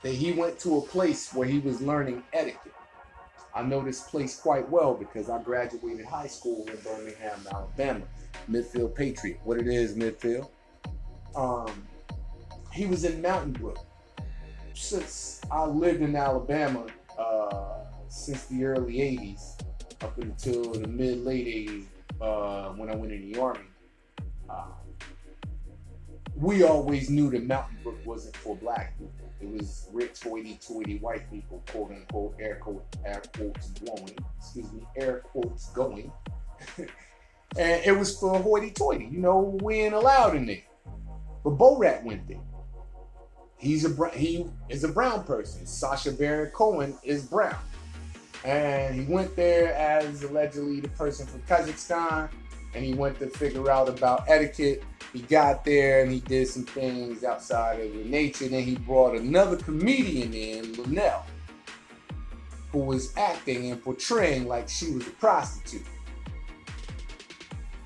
That 0.03 0.13
he 0.15 0.31
went 0.31 0.61
to 0.61 0.79
a 0.79 0.81
place 0.81 1.35
where 1.35 1.49
he 1.49 1.59
was 1.59 1.81
learning 1.81 2.23
etiquette. 2.33 2.64
I 3.55 3.63
know 3.63 3.83
this 3.83 4.01
place 4.03 4.39
quite 4.39 4.69
well 4.69 4.95
because 4.95 5.31
I 5.31 5.41
graduated 5.41 6.05
high 6.07 6.27
school 6.27 6.67
in 6.69 6.77
Birmingham, 6.79 7.41
Alabama. 7.53 8.05
Midfield 8.51 8.95
Patriot. 8.95 9.41
What 9.45 9.59
it 9.59 9.69
is, 9.69 9.95
Midfield. 9.95 10.49
Um, 11.37 11.87
he 12.73 12.87
was 12.87 13.05
in 13.05 13.23
Mountain 13.23 13.53
Brook. 13.53 13.79
Since 14.75 15.41
I 15.51 15.65
lived 15.67 16.03
in 16.03 16.17
Alabama 16.17 16.87
uh, 17.17 17.85
since 18.09 18.45
the 18.47 18.65
early 18.65 18.95
80s, 18.95 19.63
up 20.03 20.19
until 20.19 20.73
the 20.73 20.87
mid 20.87 21.25
late 21.25 21.47
80s 21.47 21.85
uh, 22.21 22.73
when 22.75 22.91
I 22.91 22.95
went 22.95 23.13
in 23.13 23.33
the 23.33 23.41
Army. 23.41 23.61
Uh, 24.51 24.67
we 26.37 26.65
always 26.65 27.09
knew 27.09 27.31
that 27.31 27.47
Mountain 27.47 27.79
Brook 27.83 27.99
wasn't 28.05 28.37
for 28.37 28.57
black 28.57 28.99
people. 28.99 29.24
It 29.41 29.51
was 29.51 29.89
rich, 29.93 30.23
hoity-toity 30.23 30.99
white 30.99 31.31
people, 31.31 31.63
quote 31.69 31.91
unquote, 31.91 32.37
air 32.41 32.57
quote, 32.57 32.85
air 33.05 33.23
quotes 33.37 33.71
going, 33.71 34.17
excuse 34.39 34.73
me, 34.73 34.83
air 34.97 35.21
quotes 35.21 35.71
going. 35.71 36.13
and 36.79 36.89
it 37.85 37.97
was 37.97 38.19
for 38.19 38.39
hoity-toity. 38.39 39.09
You 39.11 39.19
know, 39.19 39.59
we 39.63 39.81
ain't 39.81 39.95
allowed 39.95 40.37
in 40.37 40.47
there. 40.47 40.63
But 41.43 41.59
Borat 41.59 42.03
went 42.05 42.27
there. 42.27 42.41
He's 43.59 43.85
a 43.85 44.11
he 44.11 44.47
is 44.69 44.85
a 44.85 44.89
brown 44.89 45.25
person. 45.25 45.67
Sacha 45.67 46.13
Baron 46.13 46.51
Cohen 46.51 46.97
is 47.03 47.25
brown, 47.27 47.57
and 48.45 48.95
he 48.95 49.11
went 49.11 49.35
there 49.37 49.75
as 49.75 50.23
allegedly 50.23 50.81
the 50.81 50.89
person 50.89 51.27
from 51.27 51.41
Kazakhstan 51.43 52.29
and 52.75 52.85
he 52.85 52.95
went 52.95 53.19
to 53.21 53.29
figure 53.29 53.71
out 53.71 53.89
about 53.89 54.25
etiquette. 54.29 54.83
He 55.13 55.21
got 55.21 55.65
there 55.65 56.03
and 56.03 56.11
he 56.11 56.21
did 56.21 56.49
some 56.49 56.65
things 56.65 57.23
outside 57.23 57.81
of 57.81 57.93
the 57.93 58.05
nature. 58.05 58.49
Then 58.49 58.65
he 58.65 58.77
brought 58.77 59.17
another 59.17 59.57
comedian 59.57 60.35
in, 60.35 60.75
Luenell, 60.75 61.23
who 62.73 62.81
was 62.81 63.17
acting 63.17 63.71
and 63.71 63.83
portraying 63.83 64.49
like 64.49 64.69
she 64.69 64.91
was 64.91 65.07
a 65.07 65.11
prostitute. 65.11 65.87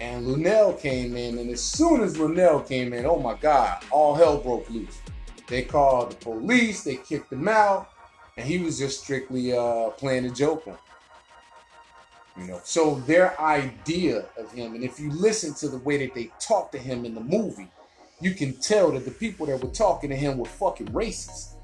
And 0.00 0.26
Luenell 0.26 0.80
came 0.80 1.16
in, 1.16 1.38
and 1.38 1.50
as 1.50 1.60
soon 1.60 2.02
as 2.02 2.16
Luenell 2.16 2.66
came 2.66 2.92
in, 2.92 3.04
oh 3.04 3.18
my 3.18 3.34
God, 3.34 3.84
all 3.90 4.14
hell 4.14 4.38
broke 4.38 4.70
loose. 4.70 5.00
They 5.48 5.62
called 5.62 6.12
the 6.12 6.16
police, 6.16 6.84
they 6.84 6.96
kicked 6.96 7.32
him 7.32 7.48
out, 7.48 7.90
and 8.36 8.46
he 8.46 8.58
was 8.58 8.78
just 8.78 9.02
strictly 9.02 9.52
uh, 9.52 9.90
playing 9.90 10.26
a 10.26 10.30
joke 10.30 10.68
on. 10.68 10.78
You 12.38 12.46
know, 12.46 12.60
so 12.62 12.96
their 13.00 13.38
idea 13.40 14.26
of 14.36 14.52
him, 14.52 14.74
and 14.74 14.84
if 14.84 15.00
you 15.00 15.10
listen 15.10 15.54
to 15.54 15.68
the 15.68 15.78
way 15.78 15.98
that 15.98 16.14
they 16.14 16.30
talk 16.38 16.70
to 16.72 16.78
him 16.78 17.04
in 17.04 17.14
the 17.14 17.20
movie, 17.20 17.68
you 18.20 18.32
can 18.32 18.54
tell 18.54 18.92
that 18.92 19.04
the 19.04 19.10
people 19.10 19.46
that 19.46 19.60
were 19.60 19.70
talking 19.70 20.10
to 20.10 20.16
him 20.16 20.38
were 20.38 20.46
fucking 20.46 20.88
racist. 20.88 21.54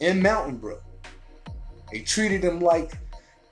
In 0.00 0.20
Mountain 0.20 0.58
Brook, 0.58 0.82
they 1.90 2.00
treated 2.00 2.44
him 2.44 2.60
like, 2.60 2.92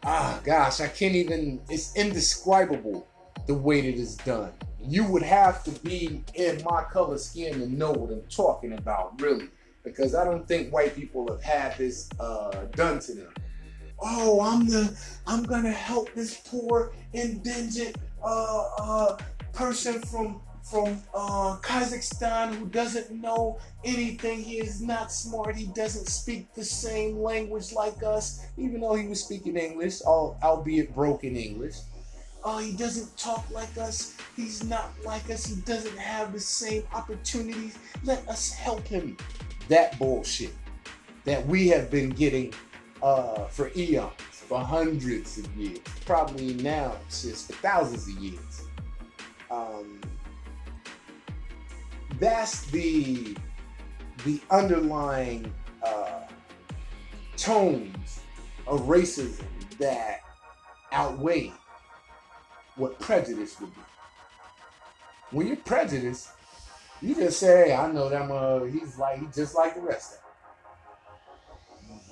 ah, 0.05 0.39
gosh, 0.45 0.81
I 0.81 0.89
can't 0.89 1.15
even. 1.15 1.61
It's 1.71 1.97
indescribable 1.97 3.07
the 3.47 3.55
way 3.55 3.81
that 3.81 3.99
it's 3.99 4.17
done. 4.17 4.53
You 4.81 5.05
would 5.05 5.23
have 5.23 5.65
to 5.65 5.71
be 5.71 6.25
in 6.35 6.63
my 6.65 6.83
color 6.85 7.17
skin 7.17 7.61
to 7.61 7.69
know 7.69 7.93
what 7.93 8.11
I'm 8.11 8.23
talking 8.29 8.75
about, 8.75 9.19
really, 9.21 9.49
because 9.83 10.15
I 10.15 10.25
don't 10.25 10.47
think 10.47 10.73
white 10.73 10.95
people 10.95 11.27
have 11.29 11.43
had 11.43 11.79
this 11.79 12.11
uh, 12.21 12.67
done 12.73 12.99
to 13.01 13.15
them 13.15 13.33
oh, 14.03 14.41
I'm 14.41 14.67
the, 14.67 14.97
I'm 15.27 15.43
gonna 15.45 15.73
help 15.73 16.13
this 16.15 16.41
poor 16.47 16.93
indigent 17.13 17.97
uh, 18.23 18.69
uh, 18.79 19.19
person 19.53 20.01
from 20.03 20.41
from 20.63 21.03
uh, 21.13 21.57
Kazakhstan 21.61 22.55
who 22.55 22.67
doesn't 22.67 23.11
know 23.11 23.59
anything. 23.85 24.43
He 24.43 24.59
is 24.59 24.81
not 24.81 25.13
smart. 25.13 25.57
He 25.57 25.67
doesn't 25.67 26.07
speak 26.07 26.55
the 26.55 26.65
same 26.65 27.19
language 27.19 27.73
like 27.73 28.03
us, 28.03 28.47
even 28.57 28.81
though 28.81 28.95
he 28.95 29.07
was 29.07 29.23
speaking 29.23 29.57
English, 29.57 30.01
albeit 30.03 30.95
broken 30.95 31.37
English. 31.37 31.77
Oh, 32.45 32.59
he 32.59 32.73
doesn't 32.73 33.17
talk 33.17 33.45
like 33.51 33.77
us. 33.77 34.17
He's 34.35 34.65
not 34.65 34.91
like 35.05 35.31
us. 35.31 35.47
He 35.47 35.61
doesn't 35.63 35.99
have 35.99 36.33
the 36.33 36.41
same 36.41 36.85
opportunities. 36.95 37.79
Let 38.05 38.27
us 38.29 38.53
help 38.53 38.87
him. 38.87 39.17
That 39.69 39.99
bullshit 39.99 40.53
that 41.25 41.47
we 41.47 41.69
have 41.69 41.91
been 41.91 42.11
getting 42.11 42.53
uh, 43.03 43.47
for 43.47 43.71
eons, 43.77 44.13
for 44.31 44.61
hundreds 44.61 45.39
of 45.39 45.57
years, 45.57 45.81
probably 46.07 46.55
now 46.55 46.97
just 47.09 47.49
for 47.49 47.55
thousands 47.55 48.09
of 48.09 48.23
years. 48.23 48.65
Um, 49.51 50.01
that's 52.19 52.65
the 52.67 53.37
the 54.25 54.41
underlying 54.51 55.53
uh, 55.85 56.21
tones 57.37 58.21
of 58.67 58.83
racism 58.83 59.45
that 59.79 60.21
outweigh 60.93 61.53
what 62.77 62.99
prejudice 63.01 63.61
would 63.61 63.75
be. 63.75 63.81
When 65.33 65.47
you're 65.49 65.57
prejudiced, 65.57 66.29
you 67.01 67.15
just 67.15 67.41
say, 67.41 67.69
hey, 67.69 67.75
I 67.75 67.91
know 67.91 68.09
that 68.09 68.31
uh, 68.31 68.65
he's 68.65 68.97
like 68.99 69.19
he's 69.19 69.35
just 69.35 69.57
like 69.57 69.75
the 69.75 69.81
rest 69.81 70.15
of 70.15 70.22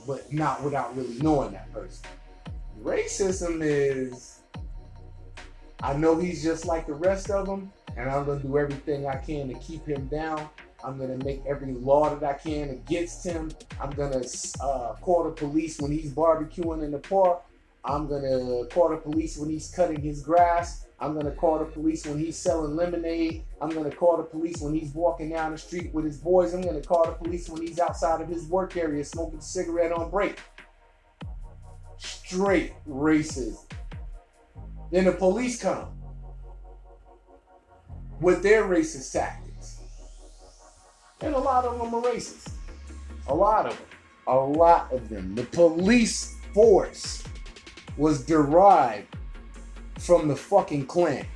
but 0.06 0.32
not 0.32 0.62
without 0.62 0.96
really 0.96 1.18
knowing 1.18 1.52
that 1.52 1.72
person. 1.72 2.06
Racism 2.82 3.60
is 3.62 4.40
I 5.82 5.94
know 5.94 6.18
he's 6.18 6.42
just 6.42 6.66
like 6.66 6.86
the 6.86 6.94
rest 6.94 7.30
of 7.30 7.46
them, 7.46 7.72
and 7.96 8.10
I'm 8.10 8.26
gonna 8.26 8.42
do 8.42 8.58
everything 8.58 9.06
I 9.06 9.16
can 9.16 9.48
to 9.48 9.54
keep 9.54 9.86
him 9.86 10.06
down. 10.08 10.48
I'm 10.84 10.98
gonna 10.98 11.16
make 11.24 11.42
every 11.46 11.72
law 11.72 12.14
that 12.14 12.22
I 12.22 12.34
can 12.34 12.70
against 12.70 13.24
him. 13.24 13.50
I'm 13.80 13.90
gonna 13.90 14.22
uh, 14.60 14.94
call 15.00 15.24
the 15.24 15.30
police 15.30 15.78
when 15.80 15.90
he's 15.90 16.12
barbecuing 16.12 16.84
in 16.84 16.90
the 16.90 16.98
park. 16.98 17.42
I'm 17.84 18.08
gonna 18.08 18.66
call 18.66 18.90
the 18.90 18.98
police 18.98 19.38
when 19.38 19.48
he's 19.48 19.70
cutting 19.70 20.00
his 20.00 20.22
grass. 20.22 20.86
I'm 21.02 21.14
gonna 21.14 21.30
call 21.30 21.58
the 21.58 21.64
police 21.64 22.06
when 22.06 22.18
he's 22.18 22.36
selling 22.36 22.76
lemonade. 22.76 23.44
I'm 23.60 23.70
gonna 23.70 23.90
call 23.90 24.18
the 24.18 24.22
police 24.22 24.60
when 24.60 24.74
he's 24.74 24.92
walking 24.92 25.30
down 25.30 25.52
the 25.52 25.58
street 25.58 25.94
with 25.94 26.04
his 26.04 26.18
boys. 26.18 26.52
I'm 26.52 26.60
gonna 26.60 26.82
call 26.82 27.06
the 27.06 27.12
police 27.12 27.48
when 27.48 27.62
he's 27.62 27.78
outside 27.78 28.20
of 28.20 28.28
his 28.28 28.44
work 28.46 28.76
area 28.76 29.02
smoking 29.02 29.38
a 29.38 29.42
cigarette 29.42 29.92
on 29.92 30.10
break. 30.10 30.38
Straight 31.96 32.74
racism. 32.86 33.64
Then 34.90 35.06
the 35.06 35.12
police 35.12 35.62
come 35.62 35.88
with 38.20 38.42
their 38.42 38.64
racist 38.64 39.12
tactics. 39.12 39.78
And 41.22 41.34
a 41.34 41.38
lot 41.38 41.64
of 41.64 41.78
them 41.78 41.94
are 41.94 42.02
racist. 42.02 42.52
A 43.28 43.34
lot 43.34 43.66
of 43.66 43.76
them. 43.76 43.86
A 44.26 44.36
lot 44.36 44.92
of 44.92 45.08
them. 45.08 45.34
The 45.34 45.44
police 45.44 46.36
force 46.52 47.24
was 47.96 48.24
derived 48.24 49.16
from 50.00 50.28
the 50.28 50.36
fucking 50.36 50.86
Klan. 50.86 51.26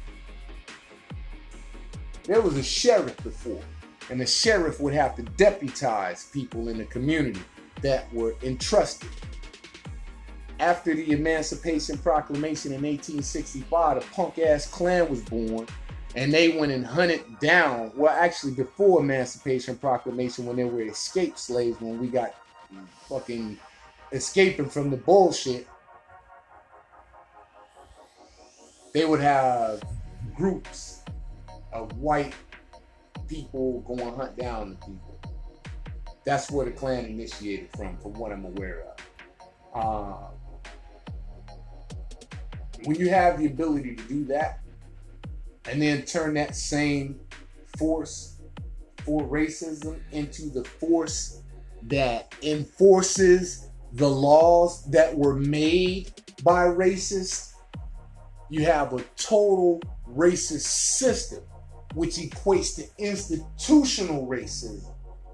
There 2.24 2.40
was 2.40 2.56
a 2.56 2.62
sheriff 2.62 3.22
before, 3.22 3.60
and 4.10 4.18
the 4.18 4.26
sheriff 4.26 4.80
would 4.80 4.94
have 4.94 5.14
to 5.16 5.22
deputize 5.22 6.30
people 6.32 6.68
in 6.68 6.78
the 6.78 6.86
community 6.86 7.40
that 7.82 8.12
were 8.12 8.34
entrusted. 8.42 9.10
After 10.60 10.94
the 10.94 11.12
Emancipation 11.12 11.98
Proclamation 11.98 12.72
in 12.72 12.82
1865, 12.82 14.00
the 14.00 14.06
punk 14.12 14.38
ass 14.38 14.66
Klan 14.66 15.10
was 15.10 15.20
born, 15.20 15.66
and 16.16 16.32
they 16.32 16.56
went 16.56 16.72
and 16.72 16.86
hunted 16.86 17.22
down. 17.40 17.92
Well, 17.94 18.16
actually, 18.16 18.52
before 18.52 19.00
Emancipation 19.00 19.76
Proclamation, 19.76 20.46
when 20.46 20.56
they 20.56 20.64
were 20.64 20.80
escaped 20.82 21.38
slaves, 21.38 21.78
when 21.80 21.98
we 21.98 22.06
got 22.06 22.34
fucking 23.08 23.58
escaping 24.12 24.70
from 24.70 24.90
the 24.90 24.96
bullshit, 24.96 25.68
they 28.94 29.04
would 29.04 29.20
have 29.20 29.82
groups 30.34 31.02
of 31.72 31.92
white 31.98 32.32
people 33.28 33.80
going 33.80 34.14
hunt 34.14 34.36
down 34.38 34.70
the 34.70 34.76
people. 34.76 35.20
That's 36.24 36.50
where 36.50 36.64
the 36.64 36.72
Klan 36.72 37.04
initiated 37.04 37.68
from, 37.76 37.98
from 37.98 38.14
what 38.14 38.32
I'm 38.32 38.44
aware 38.46 38.86
of. 39.74 39.74
Uh, 39.74 40.16
when 42.84 42.96
you 42.96 43.10
have 43.10 43.38
the 43.38 43.46
ability 43.46 43.96
to 43.96 44.02
do 44.04 44.24
that, 44.26 44.60
and 45.66 45.82
then 45.82 46.02
turn 46.02 46.34
that 46.34 46.54
same 46.54 47.18
force 47.78 48.36
for 49.04 49.22
racism 49.22 49.98
into 50.12 50.50
the 50.50 50.62
force 50.64 51.42
that 51.84 52.32
enforces 52.42 53.68
the 53.94 54.08
laws 54.08 54.84
that 54.90 55.16
were 55.16 55.34
made 55.34 56.12
by 56.42 56.64
racists 56.64 57.53
you 58.50 58.64
have 58.64 58.92
a 58.92 59.02
total 59.16 59.80
racist 60.08 60.66
system, 60.66 61.42
which 61.94 62.16
equates 62.16 62.76
to 62.76 62.84
institutional 62.98 64.26
racism, 64.26 64.84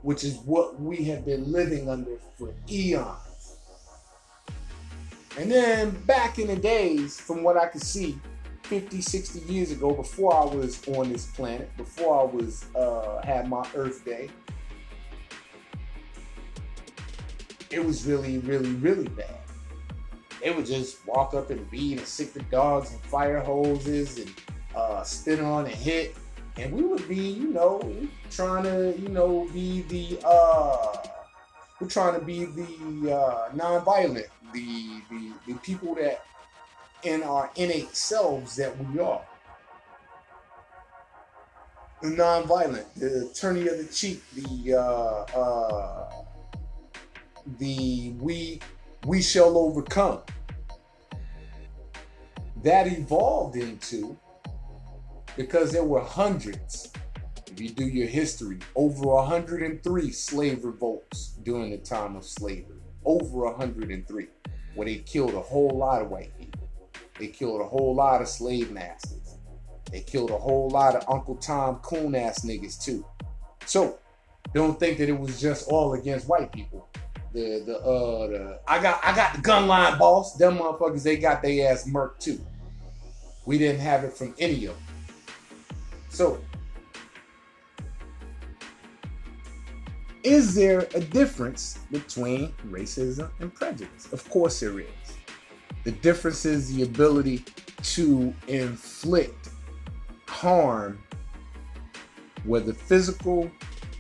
which 0.03 0.25
is 0.25 0.37
what 0.39 0.81
we 0.81 1.05
have 1.05 1.25
been 1.25 1.51
living 1.51 1.89
under 1.89 2.17
for 2.39 2.55
eons. 2.71 3.57
And 5.39 5.51
then 5.51 5.91
back 6.07 6.39
in 6.39 6.49
the 6.49 6.57
days, 6.57 7.21
from 7.21 7.43
what 7.43 7.57
I 7.57 7.67
could 7.67 7.83
see, 7.83 8.19
50, 8.65 9.01
60 9.01 9.53
years 9.53 9.73
ago, 9.73 9.93
before 9.93 10.35
I 10.35 10.45
was 10.45 10.87
on 10.89 11.13
this 11.13 11.27
planet, 11.27 11.71
before 11.77 12.21
I 12.21 12.25
was 12.25 12.67
uh, 12.75 13.21
had 13.25 13.49
my 13.49 13.67
Earth 13.75 14.05
Day, 14.05 14.31
it 17.71 17.85
was 17.85 18.05
really, 18.07 18.39
really, 18.39 18.73
really 18.75 19.09
bad. 19.09 19.40
They 20.43 20.51
would 20.51 20.67
just 20.67 21.07
walk 21.07 21.35
up 21.35 21.51
and 21.51 21.71
beat 21.71 21.99
and 21.99 22.07
sick 22.07 22.33
the 22.33 22.43
dogs 22.45 22.93
and 22.93 23.01
fire 23.03 23.41
hoses 23.41 24.19
and 24.19 24.35
uh, 24.75 25.03
spin 25.03 25.41
on 25.41 25.67
and 25.67 25.75
hit. 25.75 26.17
And 26.57 26.73
we 26.73 26.83
would 26.83 27.09
be, 27.09 27.17
you 27.17 27.49
know, 27.53 27.81
trying 28.31 28.65
to, 28.65 28.95
you 28.99 29.09
know, 29.09 29.49
be 29.53 29.83
the, 29.83 30.21
uh, 30.27 30.97
we're 31.79 31.89
trying 31.89 32.19
to 32.19 32.25
be 32.25 32.45
the 32.45 33.15
uh, 33.15 33.51
non-violent, 33.55 34.27
the, 34.53 35.01
the, 35.11 35.33
the 35.47 35.55
people 35.61 35.95
that 35.95 36.25
in 37.03 37.23
our 37.23 37.51
innate 37.57 37.95
selves 37.97 38.57
that 38.57 38.77
we 38.85 38.99
are. 38.99 39.23
The 42.03 42.11
non-violent, 42.11 42.95
the 42.95 43.31
turning 43.35 43.69
of 43.69 43.79
the 43.79 43.85
cheek, 43.85 44.23
the 44.35 44.75
uh, 44.75 45.39
uh, 45.39 46.11
the 47.59 48.15
we 48.19 48.61
we 49.07 49.23
shall 49.23 49.57
overcome. 49.57 50.21
That 52.63 52.87
evolved 52.87 53.57
into 53.57 54.19
because 55.37 55.73
there 55.73 55.85
were 55.85 56.03
hundreds, 56.03 56.93
if 57.47 57.59
you 57.59 57.71
do 57.71 57.87
your 57.87 58.09
history, 58.09 58.59
over 58.75 59.07
103 59.07 60.11
slave 60.11 60.65
revolts 60.65 61.39
during 61.43 61.71
the 61.71 61.79
time 61.79 62.17
of 62.17 62.25
slavery. 62.25 62.77
Over 63.05 63.47
103, 63.47 64.27
where 64.75 64.85
they 64.85 64.97
killed 64.97 65.35
a 65.35 65.41
whole 65.41 65.71
lot 65.71 66.03
of 66.03 66.11
white 66.11 66.37
people. 66.39 66.69
They 67.19 67.29
killed 67.29 67.63
a 67.63 67.65
whole 67.65 67.95
lot 67.95 68.21
of 68.21 68.29
slave 68.29 68.71
masters. 68.71 69.39
They 69.91 70.01
killed 70.01 70.31
a 70.31 70.39
whole 70.39 70.69
lot 70.69 70.95
of 70.95 71.05
Uncle 71.09 71.37
Tom 71.37 71.77
coon 71.77 72.15
ass 72.15 72.45
niggas 72.45 72.83
too. 72.83 73.05
So 73.65 73.99
don't 74.53 74.79
think 74.79 74.99
that 74.99 75.09
it 75.09 75.19
was 75.19 75.41
just 75.41 75.69
all 75.69 75.95
against 75.95 76.29
white 76.29 76.53
people 76.53 76.91
the 77.33 77.63
the 77.65 77.79
uh 77.79 78.27
the 78.27 78.61
I 78.67 78.83
got 78.83 79.01
I 79.05 79.15
got 79.15 79.35
the 79.35 79.41
gun 79.41 79.67
line 79.67 79.99
boss. 79.99 80.35
Them 80.35 80.59
motherfuckers 80.59 81.03
they 81.03 81.17
got 81.17 81.43
their 81.43 81.73
ass 81.73 81.89
murked 81.89 82.19
too. 82.19 82.41
We 83.47 83.59
didn't 83.59 83.81
have 83.81 84.05
it 84.05 84.13
from 84.13 84.35
any 84.39 84.67
of 84.67 84.75
them. 84.75 85.77
So 86.09 86.41
is 90.23 90.55
there 90.55 90.87
a 90.95 91.01
difference 91.01 91.79
between 91.91 92.53
racism 92.69 93.31
and 93.41 93.55
prejudice? 93.55 94.13
Of 94.13 94.29
course 94.29 94.61
there 94.61 94.79
is. 94.81 94.87
The 95.85 95.93
difference 95.93 96.45
is 96.45 96.75
the 96.75 96.83
ability 96.83 97.45
to 97.83 98.35
inflict 98.49 99.49
harm, 100.29 100.99
whether 102.45 102.75
physical, 102.75 103.51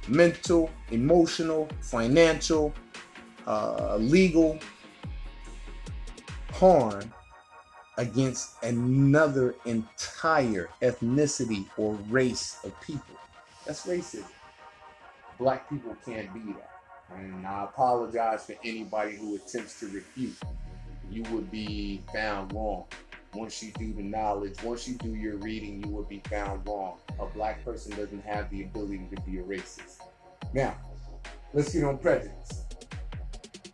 mental, 0.08 0.70
emotional, 0.90 1.68
financial, 1.80 2.74
uh, 3.46 3.96
legal 3.96 4.58
harm 6.52 7.12
against 7.96 8.62
another 8.62 9.54
entire 9.66 10.70
ethnicity 10.82 11.66
or 11.76 11.94
race 12.08 12.58
of 12.64 12.78
people. 12.80 13.16
That's 13.66 13.86
racism. 13.86 14.24
Black 15.38 15.68
people 15.68 15.96
can't 16.04 16.32
be 16.32 16.52
that. 16.52 16.70
And 17.14 17.46
I 17.46 17.64
apologize 17.64 18.46
for 18.46 18.54
anybody 18.64 19.16
who 19.16 19.36
attempts 19.36 19.80
to 19.80 19.86
refute. 19.88 20.36
You 21.10 21.24
would 21.30 21.50
be 21.50 22.02
found 22.12 22.52
wrong. 22.52 22.84
Once 23.34 23.62
you 23.62 23.72
do 23.72 23.92
the 23.92 24.02
knowledge, 24.02 24.62
once 24.62 24.88
you 24.88 24.94
do 24.96 25.14
your 25.14 25.36
reading, 25.36 25.82
you 25.84 25.90
would 25.90 26.08
be 26.08 26.22
found 26.28 26.66
wrong. 26.66 26.96
A 27.18 27.26
black 27.26 27.64
person 27.64 27.96
doesn't 27.96 28.24
have 28.24 28.50
the 28.50 28.62
ability 28.62 29.08
to 29.14 29.20
be 29.22 29.38
a 29.38 29.42
racist. 29.42 29.98
Now, 30.52 30.76
let's 31.52 31.72
get 31.72 31.84
on 31.84 31.98
prejudice 31.98 32.64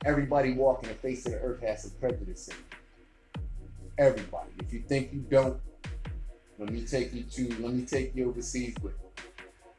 everybody 0.05 0.53
walking 0.53 0.89
the 0.89 0.95
face 0.97 1.27
of 1.27 1.33
the 1.33 1.39
earth 1.39 1.63
has 1.63 1.83
some 1.83 1.93
prejudice 2.01 2.49
in. 2.49 2.55
Everybody. 3.99 4.51
If 4.59 4.73
you 4.73 4.81
think 4.81 5.13
you 5.13 5.21
don't, 5.21 5.59
let 6.59 6.71
me 6.71 6.85
take 6.85 7.15
you 7.15 7.23
to 7.23 7.49
let 7.63 7.73
me 7.73 7.85
take 7.85 8.15
you 8.15 8.29
overseas 8.29 8.75
with 8.83 8.93
me. 8.93 9.09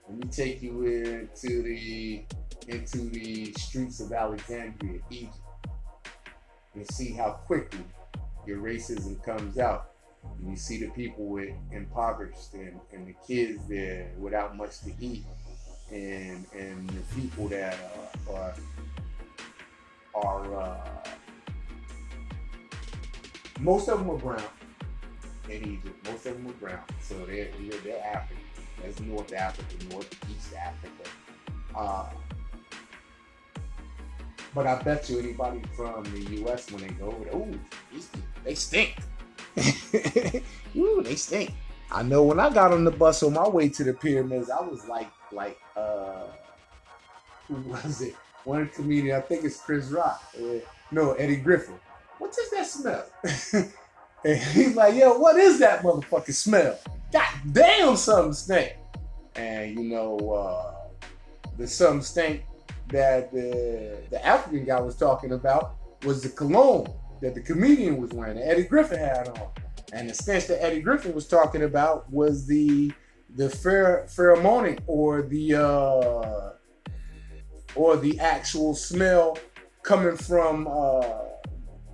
Let 0.09 0.17
me 0.17 0.27
take 0.31 0.61
you 0.61 0.83
into 0.83 1.61
the 1.61 2.23
into 2.67 3.09
the 3.09 3.53
streets 3.53 3.99
of 3.99 4.11
Alexandria, 4.11 4.99
Egypt, 5.09 5.35
and 6.73 6.91
see 6.91 7.11
how 7.13 7.31
quickly 7.31 7.83
your 8.45 8.59
racism 8.59 9.23
comes 9.23 9.57
out. 9.57 9.91
And 10.39 10.49
you 10.49 10.57
see 10.57 10.77
the 10.79 10.89
people 10.89 11.25
with 11.25 11.53
impoverished 11.71 12.53
and, 12.53 12.79
and 12.91 13.07
the 13.07 13.15
kids 13.25 13.61
there 13.67 14.11
without 14.17 14.57
much 14.57 14.79
to 14.81 14.91
eat, 14.99 15.25
and 15.91 16.45
and 16.57 16.89
the 16.89 17.15
people 17.15 17.47
that 17.49 17.77
are, 18.29 18.35
are 18.35 18.53
are 20.23 20.61
uh, 20.61 20.77
most 23.59 23.89
of 23.89 23.99
them 23.99 24.11
are 24.11 24.17
brown 24.17 24.43
in 25.49 25.63
Egypt. 25.63 26.07
Most 26.09 26.25
of 26.25 26.33
them 26.33 26.47
are 26.47 26.53
brown, 26.53 26.83
so 27.01 27.15
they're 27.25 27.49
they're, 27.59 27.79
they're 27.83 28.03
African. 28.03 28.43
That's 28.81 28.99
North 28.99 29.33
Africa, 29.33 29.85
Northeast 29.89 30.53
Africa. 30.55 31.09
Uh, 31.75 32.05
but 34.53 34.65
I 34.65 34.81
bet 34.81 35.09
you 35.09 35.19
anybody 35.19 35.61
from 35.75 36.03
the 36.03 36.35
U.S. 36.37 36.71
when 36.71 36.81
they 36.81 36.89
go 36.89 37.07
over 37.07 37.25
there, 37.25 37.35
ooh, 37.35 37.59
they 38.43 38.55
stink. 38.55 38.95
Ooh, 40.75 41.01
they 41.03 41.15
stink. 41.15 41.51
I 41.91 42.03
know 42.03 42.23
when 42.23 42.39
I 42.39 42.49
got 42.51 42.71
on 42.71 42.83
the 42.83 42.91
bus 42.91 43.23
on 43.23 43.33
my 43.33 43.47
way 43.47 43.69
to 43.69 43.83
the 43.83 43.93
pyramids, 43.93 44.49
I 44.49 44.61
was 44.61 44.87
like, 44.87 45.09
like, 45.31 45.59
uh, 45.75 46.27
who 47.47 47.55
was 47.55 48.01
it? 48.01 48.15
One 48.47 48.69
comedian, 48.69 49.17
I 49.17 49.19
think 49.19 49.43
it's 49.43 49.59
Chris 49.59 49.89
Rock. 49.89 50.23
No, 50.89 51.11
Eddie 51.15 51.35
Griffin. 51.35 51.75
What 52.17 52.33
does 52.33 52.49
that 52.51 52.65
smell? 52.65 53.05
and 54.23 54.39
he's 54.39 54.73
like, 54.73 54.95
yo, 54.95 55.17
what 55.19 55.35
is 55.35 55.59
that 55.59 55.81
motherfucking 55.81 56.33
smell? 56.33 56.79
God 57.11 57.27
damn, 57.51 57.97
something 57.97 58.31
stink. 58.31 58.77
And 59.35 59.77
you 59.77 59.89
know, 59.89 60.17
uh, 60.17 60.75
the 61.57 61.67
something 61.67 62.01
stink 62.01 62.45
that 62.87 63.33
the 63.33 63.97
the 64.11 64.25
African 64.25 64.63
guy 64.63 64.79
was 64.79 64.95
talking 64.95 65.33
about 65.33 65.75
was 66.05 66.23
the 66.23 66.29
cologne 66.29 66.87
that 67.21 67.35
the 67.35 67.41
comedian 67.41 68.01
was 68.01 68.11
wearing, 68.11 68.37
that 68.37 68.47
Eddie 68.47 68.63
Griffin 68.63 68.99
had 68.99 69.27
on. 69.27 69.49
And 69.91 70.09
the 70.09 70.13
stench 70.13 70.47
that 70.47 70.63
Eddie 70.63 70.79
Griffin 70.79 71.13
was 71.13 71.27
talking 71.27 71.63
about 71.63 72.09
was 72.09 72.47
the 72.47 72.93
the 73.35 73.49
pher- 73.49 74.05
pheromonic 74.05 74.79
or 74.87 75.23
the 75.23 75.55
uh, 75.55 76.56
or 77.77 77.95
the 77.95 78.19
actual 78.19 78.73
smell 78.73 79.37
coming 79.83 80.17
from 80.17 80.67
uh, 80.67 81.01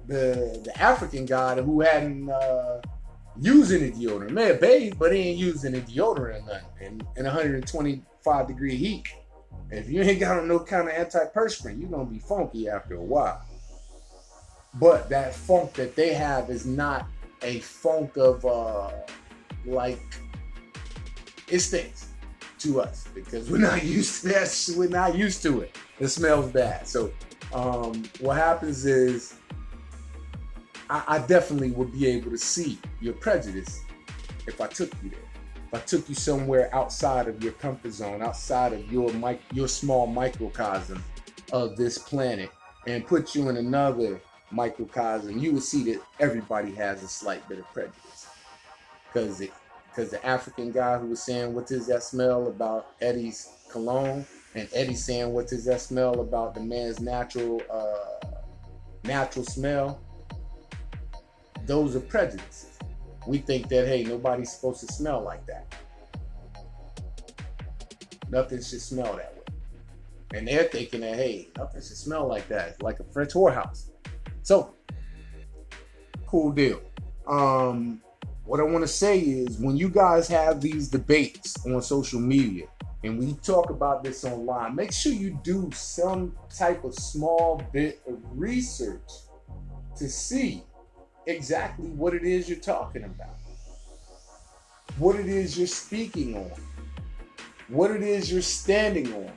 the 0.08 0.62
the 0.63 0.74
African 0.80 1.26
guy 1.26 1.62
who 1.62 1.82
hadn't 1.82 2.30
uh, 2.30 2.82
used 3.39 3.72
any 3.72 3.91
deodorant. 3.91 4.32
May 4.32 4.46
have 4.46 4.62
bathed, 4.62 4.98
but 4.98 5.13
he 5.13 5.19
ain't 5.19 5.38
using 5.38 5.76
any 5.76 5.84
deodorant 5.84 6.41
or 6.41 6.46
nothing 6.48 6.65
in, 6.82 7.08
in 7.17 7.26
125 7.26 8.48
degree 8.48 8.76
heat. 8.76 9.08
If 9.69 9.89
you 9.89 10.02
ain't 10.02 10.19
got 10.19 10.46
no 10.46 10.60
kind 10.60 10.88
of 10.88 10.93
antiperspirant, 10.93 11.80
you're 11.80 11.89
gonna 11.89 12.06
be 12.06 12.19
funky 12.19 12.69
after 12.69 12.96
a 12.96 13.02
while. 13.02 13.43
But 14.76 15.10
that 15.10 15.36
funk 15.36 15.74
that 15.74 15.96
they 15.96 16.13
have 16.13 16.50
is 16.50 16.65
not 16.65 17.08
a 17.41 17.60
funk 17.60 18.17
of 18.17 18.46
uh 18.46 18.91
like 19.65 20.02
it 21.50 21.60
stinks 21.60 22.12
to 22.63 22.82
us 22.82 23.08
because 23.13 23.49
we're 23.49 23.58
not 23.58 23.84
used 23.84 24.21
to 24.21 24.30
that. 24.30 24.73
We're 24.78 24.89
not 24.89 25.15
used 25.15 25.41
to 25.43 25.62
it. 25.62 25.78
It 25.99 26.08
smells 26.08 26.52
bad. 26.52 26.88
So 26.88 27.12
um, 27.54 28.04
what 28.19 28.38
happens 28.38 28.86
is 28.86 29.36
I, 30.89 31.04
I 31.08 31.19
definitely 31.19 31.71
would 31.71 31.91
be 31.91 32.08
able 32.08 32.32
to 32.32 32.38
see 32.38 32.80
your 33.02 33.13
prejudice 33.13 33.82
if 34.47 34.60
I 34.60 34.67
took 34.67 34.91
you 35.04 35.10
there. 35.10 35.19
If 35.67 35.73
I 35.73 35.86
took 35.86 36.08
you 36.10 36.15
somewhere 36.15 36.73
outside 36.73 37.28
of 37.28 37.43
your 37.43 37.54
comfort 37.54 37.91
zone, 37.91 38.21
outside 38.21 38.73
of 38.73 38.91
your 38.91 39.12
mic- 39.13 39.41
your 39.54 39.67
small 39.67 40.06
microcosm 40.08 41.04
of 41.52 41.76
this 41.76 41.97
planet, 41.97 42.49
and 42.86 43.06
put 43.08 43.34
you 43.34 43.49
in 43.49 43.58
another 43.58 44.21
microcosm, 44.52 45.38
you 45.38 45.54
would 45.54 45.63
see 45.63 45.84
that 45.91 46.02
everybody 46.19 46.73
has 46.76 47.02
a 47.02 47.08
slight 47.08 47.47
bit 47.49 47.60
of 47.60 47.65
prejudice. 47.73 48.28
Because 49.08 49.41
it 49.41 49.52
because 49.94 50.10
the 50.10 50.26
African 50.26 50.72
guy 50.72 50.98
who 50.98 51.08
was 51.08 51.22
saying 51.22 51.54
what 51.54 51.68
does 51.68 51.86
that 51.88 52.04
smell 52.04 52.48
about 52.48 52.94
Eddie's 53.02 53.50
cologne, 53.70 54.26
and 54.56 54.68
Eddie 54.74 54.96
saying 54.96 55.32
what 55.32 55.48
does 55.48 55.66
that 55.66 55.82
smell 55.82 56.20
about 56.20 56.56
the 56.56 56.62
man's 56.62 57.00
natural 57.00 57.62
uh, 57.70 58.28
natural 59.04 59.46
smell. 59.46 60.02
Those 61.66 61.96
are 61.96 62.02
prejudices. 62.02 62.78
We 63.28 63.38
think 63.38 63.70
that 63.70 63.88
hey, 63.88 64.04
nobody's 64.04 64.52
supposed 64.52 64.80
to 64.82 64.92
smell 64.92 65.22
like 65.22 65.46
that. 65.46 65.76
Nothing 68.30 68.62
should 68.64 68.82
smell 68.82 69.16
that 69.16 69.36
way. 69.36 70.38
And 70.38 70.48
they're 70.48 70.64
thinking 70.64 71.02
that 71.02 71.16
hey, 71.16 71.50
nothing 71.58 71.82
should 71.82 71.98
smell 71.98 72.28
like 72.28 72.48
that. 72.48 72.82
Like 72.82 73.00
a 73.00 73.04
French 73.04 73.34
whorehouse. 73.34 73.90
So, 74.42 74.74
cool 76.26 76.52
deal. 76.52 76.82
Um, 77.28 78.02
what 78.46 78.60
I 78.60 78.64
want 78.64 78.82
to 78.84 78.88
say 78.88 79.20
is 79.20 79.58
when 79.58 79.78
you 79.78 79.90
guys 79.90 80.28
have 80.28 80.60
these 80.60 80.90
debates 80.90 81.56
on 81.66 81.82
social 81.82 82.20
media 82.20 82.68
and 83.04 83.18
we 83.18 83.34
talk 83.36 83.70
about 83.70 84.04
this 84.04 84.26
online, 84.26 84.76
make 84.76 84.92
sure 84.92 85.14
you 85.14 85.40
do 85.44 85.70
some 85.74 86.36
type 86.56 86.84
of 86.84 86.94
small 86.94 87.62
bit 87.72 88.02
of 88.08 88.20
research 88.32 89.10
to 89.98 90.10
see 90.10 90.64
exactly 91.26 91.88
what 91.90 92.14
it 92.14 92.24
is 92.24 92.50
you're 92.50 92.60
talking 92.60 93.06
about, 93.06 93.38
what 94.98 95.16
it 95.16 95.28
is 95.28 95.58
you're 95.58 95.68
speaking 95.68 96.36
on, 96.36 96.52
what 97.70 97.92
it 97.92 98.02
is 98.02 98.32
you're 98.32 98.42
standing 98.42 99.14
on. 99.14 99.32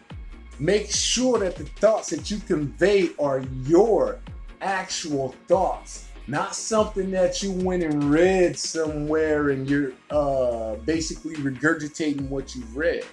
Make 0.58 0.90
sure 0.90 1.38
that 1.40 1.54
the 1.54 1.64
thoughts 1.64 2.10
that 2.10 2.30
you 2.30 2.38
convey 2.38 3.10
are 3.18 3.40
your 3.64 4.20
actual 4.62 5.34
thoughts, 5.46 6.08
not 6.28 6.56
something 6.56 7.10
that 7.12 7.42
you 7.42 7.52
went 7.52 7.84
and 7.84 8.04
read 8.04 8.58
somewhere 8.58 9.50
and 9.50 9.68
you're 9.70 9.92
uh, 10.10 10.74
basically 10.84 11.34
regurgitating 11.36 12.28
what 12.28 12.54
you've 12.54 12.76
read. 12.76 13.04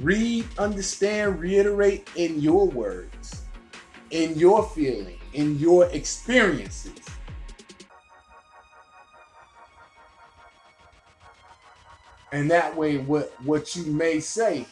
Read, 0.00 0.46
understand, 0.58 1.40
reiterate 1.40 2.08
in 2.14 2.40
your 2.40 2.68
words, 2.68 3.42
in 4.12 4.38
your 4.38 4.64
feeling, 4.68 5.18
in 5.32 5.58
your 5.58 5.86
experiences. 5.86 6.92
And 12.30 12.48
that 12.50 12.76
way, 12.76 12.98
what, 12.98 13.32
what 13.42 13.74
you 13.74 13.86
may 13.86 14.20
say 14.20 14.66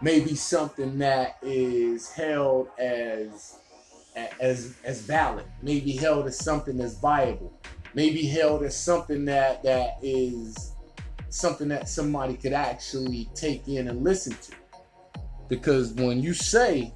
may 0.00 0.20
be 0.20 0.34
something 0.34 0.98
that 0.98 1.36
is 1.42 2.10
held 2.10 2.68
as 2.78 3.58
as 4.40 4.74
as 4.84 5.00
valid, 5.02 5.46
maybe 5.62 5.92
held 5.92 6.26
as 6.26 6.38
something 6.38 6.76
that's 6.76 6.98
viable, 6.98 7.52
maybe 7.94 8.26
held 8.26 8.62
as 8.62 8.76
something 8.76 9.24
that 9.26 9.62
that 9.62 9.96
is 10.02 10.74
something 11.28 11.68
that 11.68 11.88
somebody 11.88 12.34
could 12.34 12.52
actually 12.52 13.28
take 13.34 13.66
in 13.68 13.88
and 13.88 14.04
listen 14.04 14.34
to. 14.34 14.52
Because 15.48 15.92
when 15.94 16.20
you 16.20 16.34
say 16.34 16.92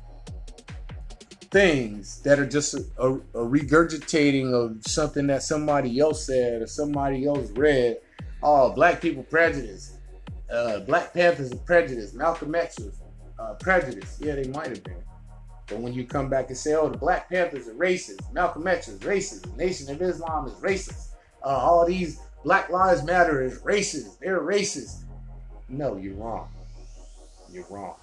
things 1.50 2.20
that 2.22 2.38
are 2.38 2.46
just 2.46 2.74
a, 2.74 2.84
a, 2.98 3.14
a 3.14 3.48
regurgitating 3.48 4.52
of 4.52 4.82
something 4.86 5.26
that 5.26 5.42
somebody 5.42 5.98
else 6.00 6.26
said 6.26 6.60
or 6.60 6.66
somebody 6.66 7.26
else 7.26 7.50
read, 7.52 7.98
oh, 8.42 8.72
black 8.72 9.00
people 9.00 9.22
prejudice, 9.22 9.96
uh, 10.50 10.80
Black 10.80 11.12
Panthers 11.12 11.52
prejudice, 11.64 12.14
Malcolm 12.14 12.54
X 12.54 12.78
was 12.78 13.00
uh, 13.38 13.54
prejudice. 13.54 14.18
Yeah, 14.20 14.36
they 14.36 14.48
might 14.48 14.68
have 14.68 14.84
been. 14.84 15.02
But 15.66 15.78
when 15.78 15.92
you 15.92 16.04
come 16.06 16.28
back 16.28 16.48
and 16.48 16.56
say, 16.56 16.74
oh, 16.74 16.88
the 16.88 16.96
Black 16.96 17.28
Panthers 17.28 17.66
are 17.66 17.74
racist, 17.74 18.32
Malcolm 18.32 18.66
X 18.66 18.88
is 18.88 19.00
racist, 19.00 19.42
the 19.42 19.56
Nation 19.56 19.90
of 19.90 20.00
Islam 20.00 20.46
is 20.46 20.54
racist, 20.54 21.08
uh, 21.44 21.48
all 21.48 21.84
these 21.84 22.20
Black 22.44 22.70
Lives 22.70 23.02
Matter 23.02 23.42
is 23.42 23.58
racist, 23.60 24.18
they're 24.20 24.40
racist. 24.40 25.02
No, 25.68 25.96
you're 25.96 26.14
wrong. 26.14 26.48
You're 27.50 27.66
wrong. 27.68 27.96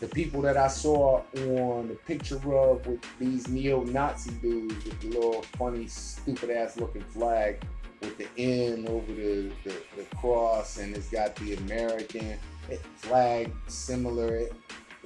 The 0.00 0.08
people 0.08 0.42
that 0.42 0.56
I 0.56 0.66
saw 0.66 1.22
on 1.36 1.88
the 1.88 1.98
picture 2.06 2.36
of 2.52 2.84
with 2.86 3.00
these 3.20 3.46
neo-Nazi 3.48 4.32
dudes 4.42 4.84
with 4.84 5.00
the 5.00 5.10
little 5.10 5.42
funny, 5.56 5.86
stupid 5.86 6.50
ass 6.50 6.76
looking 6.76 7.04
flag 7.04 7.64
with 8.00 8.18
the 8.18 8.26
N 8.36 8.86
over 8.88 9.12
the, 9.12 9.50
the, 9.62 9.74
the 9.96 10.04
cross 10.16 10.78
and 10.78 10.96
it's 10.96 11.08
got 11.10 11.36
the 11.36 11.54
American 11.54 12.36
flag 12.96 13.52
similar. 13.68 14.48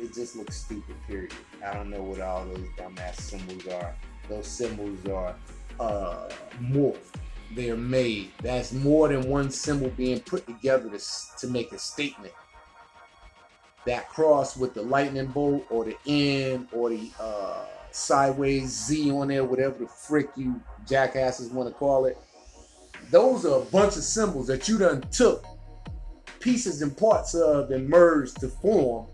It, 0.01 0.15
just 0.15 0.37
looks 0.37 0.57
stupid, 0.57 0.97
period. 1.07 1.33
I 1.65 1.75
don't 1.75 1.91
know 1.91 2.03
what 2.03 2.21
all 2.21 2.45
those 2.45 2.67
dumbass 2.79 3.17
symbols 3.17 3.67
are. 3.69 3.95
Those 4.29 4.47
symbols 4.47 5.05
are 5.07 5.35
uh, 5.81 6.29
morphed. 6.61 7.17
They're 7.55 7.77
made. 7.77 8.31
That's 8.43 8.73
more 8.73 9.09
than 9.09 9.29
one 9.29 9.51
symbol 9.51 9.89
being 9.91 10.21
put 10.21 10.47
together 10.47 10.91
to, 10.91 11.01
to 11.39 11.47
make 11.49 11.73
a 11.73 11.79
statement. 11.79 12.33
That 13.87 14.09
cross 14.09 14.57
with 14.57 14.75
the 14.75 14.83
lightning 14.83 15.27
bolt 15.27 15.65
or 15.71 15.85
the 15.85 15.97
N 16.07 16.69
or 16.73 16.91
the 16.91 17.11
uh, 17.19 17.65
sideways 17.91 18.69
Z 18.69 19.11
on 19.11 19.29
there, 19.29 19.45
whatever 19.45 19.79
the 19.79 19.87
frick 19.87 20.29
you 20.37 20.61
jackasses 20.87 21.51
want 21.51 21.69
to 21.69 21.75
call 21.75 22.05
it. 22.05 22.19
Those 23.11 23.47
are 23.47 23.63
a 23.63 23.65
bunch 23.65 23.97
of 23.97 24.03
symbols 24.03 24.47
that 24.49 24.69
you 24.69 24.79
done 24.79 25.01
took 25.11 25.45
pieces 26.41 26.83
and 26.83 26.97
parts 26.97 27.35
of 27.35 27.71
and 27.71 27.89
merged 27.89 28.41
to 28.41 28.49
form 28.49 29.07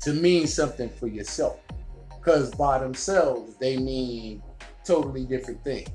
to 0.00 0.12
mean 0.12 0.46
something 0.46 0.88
for 0.88 1.06
yourself. 1.06 1.60
Because 2.18 2.50
by 2.54 2.78
themselves, 2.78 3.56
they 3.56 3.76
mean 3.76 4.42
totally 4.84 5.24
different 5.24 5.62
things. 5.64 5.88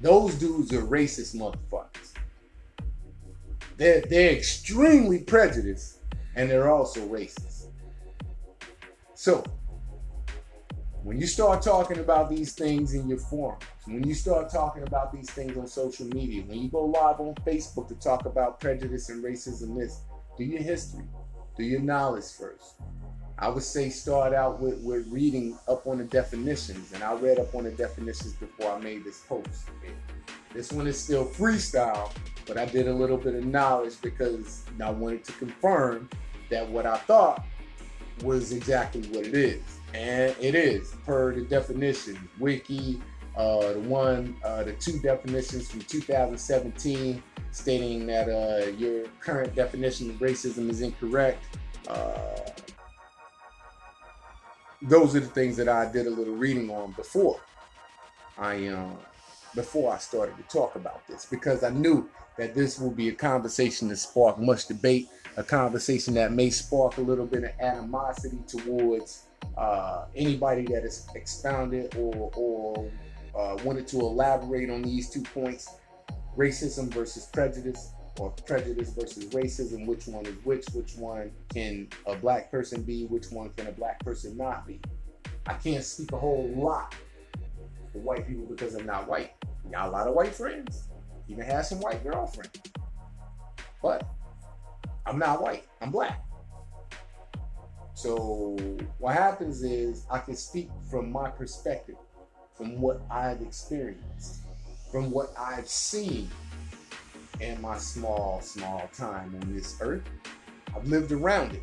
Those 0.00 0.34
dudes 0.34 0.72
are 0.72 0.82
racist 0.82 1.36
motherfuckers. 1.36 2.12
They're, 3.76 4.02
they're 4.02 4.32
extremely 4.32 5.20
prejudiced 5.20 5.98
and 6.34 6.50
they're 6.50 6.70
also 6.70 7.00
racist. 7.06 7.66
So, 9.14 9.44
when 11.02 11.20
you 11.20 11.26
start 11.26 11.62
talking 11.62 11.98
about 11.98 12.30
these 12.30 12.52
things 12.52 12.94
in 12.94 13.08
your 13.08 13.18
forums, 13.18 13.64
when 13.86 14.06
you 14.06 14.14
start 14.14 14.50
talking 14.50 14.84
about 14.84 15.12
these 15.12 15.30
things 15.30 15.56
on 15.56 15.66
social 15.66 16.06
media, 16.06 16.42
when 16.42 16.62
you 16.62 16.68
go 16.68 16.84
live 16.84 17.20
on 17.20 17.34
Facebook 17.46 17.88
to 17.88 17.94
talk 17.96 18.26
about 18.26 18.60
prejudice 18.60 19.08
and 19.08 19.22
racism, 19.24 19.76
this, 19.76 20.00
do 20.38 20.44
your 20.44 20.62
history. 20.62 21.04
Do 21.56 21.64
your 21.64 21.80
knowledge 21.80 22.24
first. 22.24 22.74
I 23.38 23.48
would 23.48 23.62
say 23.62 23.88
start 23.90 24.32
out 24.32 24.60
with, 24.60 24.78
with 24.82 25.06
reading 25.10 25.58
up 25.68 25.86
on 25.86 25.98
the 25.98 26.04
definitions. 26.04 26.92
And 26.92 27.02
I 27.02 27.14
read 27.14 27.38
up 27.38 27.54
on 27.54 27.64
the 27.64 27.70
definitions 27.72 28.34
before 28.34 28.72
I 28.72 28.78
made 28.78 29.04
this 29.04 29.20
post. 29.28 29.68
This 30.54 30.72
one 30.72 30.86
is 30.86 30.98
still 30.98 31.26
freestyle, 31.26 32.12
but 32.46 32.56
I 32.56 32.66
did 32.66 32.88
a 32.88 32.92
little 32.92 33.16
bit 33.16 33.34
of 33.34 33.44
knowledge 33.44 33.94
because 34.00 34.64
I 34.82 34.90
wanted 34.90 35.24
to 35.24 35.32
confirm 35.32 36.08
that 36.50 36.68
what 36.68 36.86
I 36.86 36.98
thought 36.98 37.44
was 38.22 38.52
exactly 38.52 39.02
what 39.08 39.26
it 39.26 39.34
is. 39.34 39.62
And 39.94 40.34
it 40.40 40.54
is 40.54 40.94
per 41.04 41.34
the 41.34 41.42
definition, 41.42 42.28
wiki, 42.38 43.00
uh, 43.36 43.72
the 43.72 43.80
one, 43.80 44.36
uh, 44.44 44.62
the 44.62 44.72
two 44.74 44.98
definitions 45.00 45.70
from 45.70 45.80
2017 45.80 47.22
stating 47.50 48.06
that 48.06 48.28
uh, 48.28 48.70
your 48.72 49.04
current 49.20 49.54
definition 49.54 50.10
of 50.10 50.16
racism 50.16 50.68
is 50.70 50.80
incorrect. 50.80 51.38
Uh, 51.88 52.40
those 54.82 55.14
are 55.14 55.20
the 55.20 55.26
things 55.26 55.56
that 55.56 55.68
I 55.68 55.90
did 55.90 56.06
a 56.06 56.10
little 56.10 56.34
reading 56.34 56.70
on 56.70 56.92
before 56.92 57.40
I 58.38 58.66
um, 58.68 58.98
before 59.54 59.92
I 59.92 59.98
started 59.98 60.36
to 60.38 60.42
talk 60.44 60.76
about 60.76 61.06
this 61.06 61.26
because 61.26 61.62
I 61.62 61.70
knew 61.70 62.08
that 62.38 62.54
this 62.54 62.78
will 62.78 62.90
be 62.90 63.08
a 63.10 63.12
conversation 63.12 63.88
that 63.88 63.98
spark 63.98 64.38
much 64.38 64.66
debate, 64.66 65.08
a 65.36 65.44
conversation 65.44 66.14
that 66.14 66.32
may 66.32 66.48
spark 66.50 66.96
a 66.96 67.02
little 67.02 67.26
bit 67.26 67.44
of 67.44 67.50
animosity 67.60 68.38
towards 68.46 69.26
uh, 69.56 70.06
anybody 70.16 70.62
that 70.66 70.84
is 70.84 71.06
expounded 71.14 71.94
or 71.96 72.30
or 72.34 72.90
uh, 73.36 73.56
wanted 73.64 73.86
to 73.88 74.00
elaborate 74.00 74.70
on 74.70 74.82
these 74.82 75.10
two 75.10 75.22
points: 75.22 75.74
racism 76.36 76.92
versus 76.92 77.26
prejudice, 77.26 77.92
or 78.18 78.30
prejudice 78.30 78.90
versus 78.90 79.24
racism. 79.26 79.86
Which 79.86 80.06
one 80.06 80.26
is 80.26 80.34
which? 80.44 80.66
Which 80.74 80.94
one 80.96 81.32
can 81.52 81.88
a 82.06 82.14
black 82.16 82.50
person 82.50 82.82
be? 82.82 83.06
Which 83.06 83.30
one 83.30 83.50
can 83.50 83.66
a 83.66 83.72
black 83.72 84.00
person 84.00 84.36
not 84.36 84.66
be? 84.66 84.80
I 85.46 85.54
can't 85.54 85.84
speak 85.84 86.12
a 86.12 86.18
whole 86.18 86.52
lot 86.54 86.94
for 87.92 87.98
white 87.98 88.26
people 88.26 88.46
because 88.46 88.74
I'm 88.74 88.86
not 88.86 89.08
white. 89.08 89.32
Got 89.70 89.88
a 89.88 89.90
lot 89.90 90.06
of 90.06 90.14
white 90.14 90.34
friends. 90.34 90.88
Even 91.28 91.44
have 91.44 91.66
some 91.66 91.80
white 91.80 92.02
girlfriends. 92.04 92.60
But 93.82 94.06
I'm 95.06 95.18
not 95.18 95.42
white. 95.42 95.64
I'm 95.80 95.90
black. 95.90 96.22
So 97.94 98.56
what 98.98 99.14
happens 99.14 99.62
is 99.62 100.06
I 100.10 100.18
can 100.18 100.36
speak 100.36 100.70
from 100.90 101.10
my 101.10 101.30
perspective, 101.30 101.96
from 102.54 102.80
what 102.80 103.00
I've 103.10 103.40
experienced, 103.42 104.42
from 104.90 105.10
what 105.10 105.32
I've 105.38 105.68
seen 105.68 106.30
in 107.40 107.60
my 107.60 107.78
small, 107.78 108.40
small 108.40 108.88
time 108.92 109.36
on 109.40 109.54
this 109.54 109.76
earth. 109.80 110.02
I've 110.74 110.86
lived 110.86 111.12
around 111.12 111.54
it. 111.54 111.62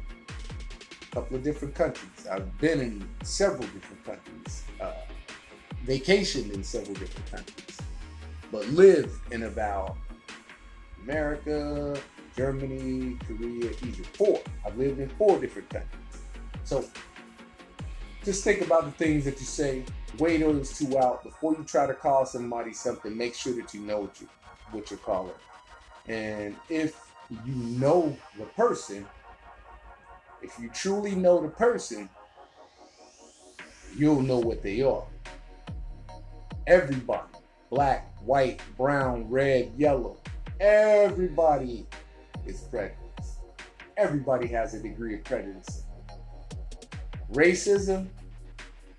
A 1.02 1.16
couple 1.16 1.38
of 1.38 1.44
different 1.44 1.74
countries. 1.74 2.28
I've 2.30 2.58
been 2.60 2.80
in 2.80 3.10
several 3.24 3.68
different 3.70 4.04
countries. 4.04 4.64
Uh, 4.80 4.94
vacationed 5.86 6.54
in 6.54 6.64
several 6.64 6.94
different 6.96 7.32
countries 7.32 7.70
but 8.52 8.68
live 8.70 9.12
in 9.32 9.44
about 9.44 9.98
America, 11.04 12.00
Germany, 12.36 13.18
Korea, 13.28 13.72
Egypt. 13.84 14.18
Four. 14.18 14.40
I've 14.66 14.78
lived 14.78 15.00
in 15.00 15.10
four 15.10 15.40
different 15.40 15.70
countries. 15.70 16.22
So 16.64 16.86
just 18.24 18.44
think 18.44 18.62
about 18.62 18.86
the 18.86 18.92
things 18.92 19.26
that 19.26 19.40
you 19.40 19.46
say. 19.46 19.84
Weigh 20.18 20.38
those 20.38 20.78
two 20.78 20.98
out 20.98 21.24
before 21.24 21.54
you 21.54 21.64
try 21.64 21.86
to 21.86 21.94
call 21.94 22.26
somebody 22.26 22.74
something. 22.74 23.16
Make 23.16 23.36
sure 23.36 23.54
that 23.54 23.74
you 23.74 23.82
know 23.82 24.02
what 24.02 24.20
you 24.20 24.28
what 24.72 24.90
you're 24.92 25.00
calling. 25.00 25.34
And 26.08 26.56
if 26.70 27.00
you 27.46 27.54
know 27.54 28.18
the 28.38 28.46
person, 28.46 29.06
if 30.42 30.58
you 30.60 30.70
truly 30.70 31.16
know 31.16 31.42
the 31.42 31.50
person, 31.50 32.10
you'll 33.96 34.22
know 34.22 34.40
what 34.40 34.64
they 34.64 34.82
are. 34.82 35.06
Everybody 36.68 37.30
black, 37.70 38.12
white, 38.26 38.62
brown, 38.78 39.30
red, 39.30 39.72
yellow. 39.78 40.18
Everybody 40.60 41.86
is 42.46 42.62
prejudiced. 42.62 42.98
Everybody 43.98 44.48
has 44.48 44.74
a 44.74 44.82
degree 44.82 45.16
of 45.16 45.24
prejudice. 45.24 45.84
Racism, 47.32 48.08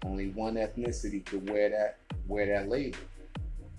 only 0.04 0.28
one 0.28 0.54
ethnicity 0.54 1.24
could 1.24 1.48
wear 1.50 1.68
that 1.70 1.98
wear 2.26 2.46
that 2.46 2.68
label. 2.68 2.98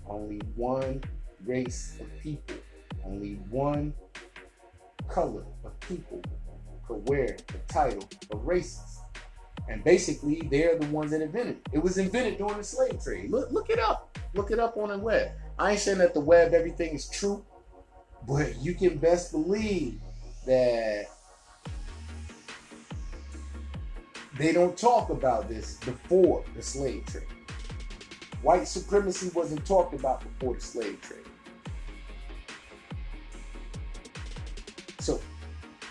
Only 0.06 0.40
one 0.56 1.02
race 1.46 1.96
of 2.00 2.06
people, 2.20 2.56
only 3.04 3.34
one 3.50 3.94
color 5.08 5.44
of 5.64 5.78
people 5.80 6.22
could 6.86 7.08
wear 7.08 7.36
the 7.48 7.58
title 7.68 8.04
of 8.30 8.40
racist. 8.40 8.98
And 9.68 9.82
basically, 9.84 10.42
they're 10.50 10.78
the 10.78 10.86
ones 10.88 11.12
that 11.12 11.22
invented 11.22 11.56
it. 11.56 11.68
It 11.72 11.78
was 11.78 11.96
invented 11.96 12.36
during 12.36 12.58
the 12.58 12.64
slave 12.64 13.02
trade. 13.02 13.30
Look, 13.30 13.50
look 13.52 13.70
it 13.70 13.78
up. 13.78 14.18
Look 14.34 14.50
it 14.50 14.58
up 14.58 14.76
on 14.76 14.88
the 14.88 14.98
web. 14.98 15.30
I 15.58 15.72
ain't 15.72 15.80
saying 15.80 15.98
that 15.98 16.14
the 16.14 16.20
web 16.20 16.52
everything 16.52 16.94
is 16.94 17.08
true, 17.08 17.44
but 18.26 18.56
you 18.58 18.74
can 18.74 18.98
best 18.98 19.32
believe 19.32 20.00
that 20.46 21.06
they 24.42 24.52
don't 24.52 24.76
talk 24.76 25.10
about 25.10 25.48
this 25.48 25.76
before 25.76 26.44
the 26.56 26.62
slave 26.62 27.06
trade. 27.06 27.26
White 28.42 28.66
supremacy 28.66 29.30
wasn't 29.34 29.64
talked 29.64 29.94
about 29.94 30.20
before 30.20 30.54
the 30.54 30.60
slave 30.60 31.00
trade. 31.00 31.20
So 34.98 35.20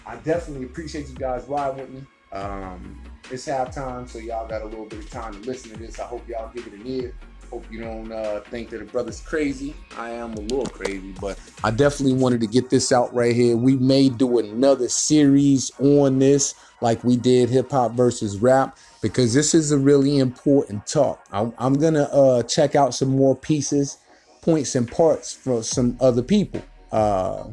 I 0.06 0.18
definitely 0.18 0.66
appreciate 0.66 1.08
you 1.08 1.16
guys 1.16 1.46
riding 1.48 1.80
with 1.80 1.90
me. 1.90 2.04
Um, 2.34 3.02
it's 3.30 3.48
halftime, 3.48 4.08
so 4.08 4.20
y'all 4.20 4.48
got 4.48 4.62
a 4.62 4.66
little 4.66 4.86
bit 4.86 5.00
of 5.00 5.10
time 5.10 5.34
to 5.34 5.40
listen 5.40 5.72
to 5.72 5.78
this. 5.78 6.00
I 6.00 6.04
hope 6.04 6.28
y'all 6.28 6.52
give 6.54 6.68
it 6.68 6.74
an 6.74 6.86
ear. 6.86 7.16
Hope 7.52 7.66
you 7.70 7.82
don't 7.82 8.10
uh, 8.14 8.40
think 8.50 8.70
that 8.70 8.82
a 8.82 8.86
brother's 8.86 9.20
crazy. 9.20 9.76
I 9.98 10.12
am 10.12 10.34
a 10.36 10.40
little 10.40 10.66
crazy, 10.66 11.14
but 11.20 11.38
I 11.66 11.72
definitely 11.72 12.14
wanted 12.14 12.40
to 12.40 12.48
get 12.48 12.70
this 12.70 12.94
out 12.94 13.14
right 13.14 13.36
here. 13.36 13.58
We 13.58 13.76
may 13.76 14.08
do 14.08 14.40
another 14.40 14.88
series 14.88 15.70
on 15.78 16.20
this, 16.20 16.56
like 16.80 17.04
we 17.04 17.18
did 17.18 17.50
hip 17.50 17.72
hop 17.72 17.92
versus 17.92 18.38
rap, 18.38 18.78
because 19.02 19.34
this 19.34 19.54
is 19.54 19.74
a 19.74 19.78
really 19.78 20.20
important 20.20 20.88
talk. 20.88 21.26
I, 21.34 21.52
am 21.60 21.74
gonna 21.74 22.04
uh, 22.04 22.44
check 22.44 22.76
out 22.76 22.96
some 22.96 23.10
more 23.10 23.36
pieces, 23.36 23.98
points, 24.42 24.76
and 24.76 24.90
parts 24.90 25.34
for 25.34 25.62
some 25.62 25.98
other 26.00 26.24
people. 26.24 26.62
Uh, 26.90 27.50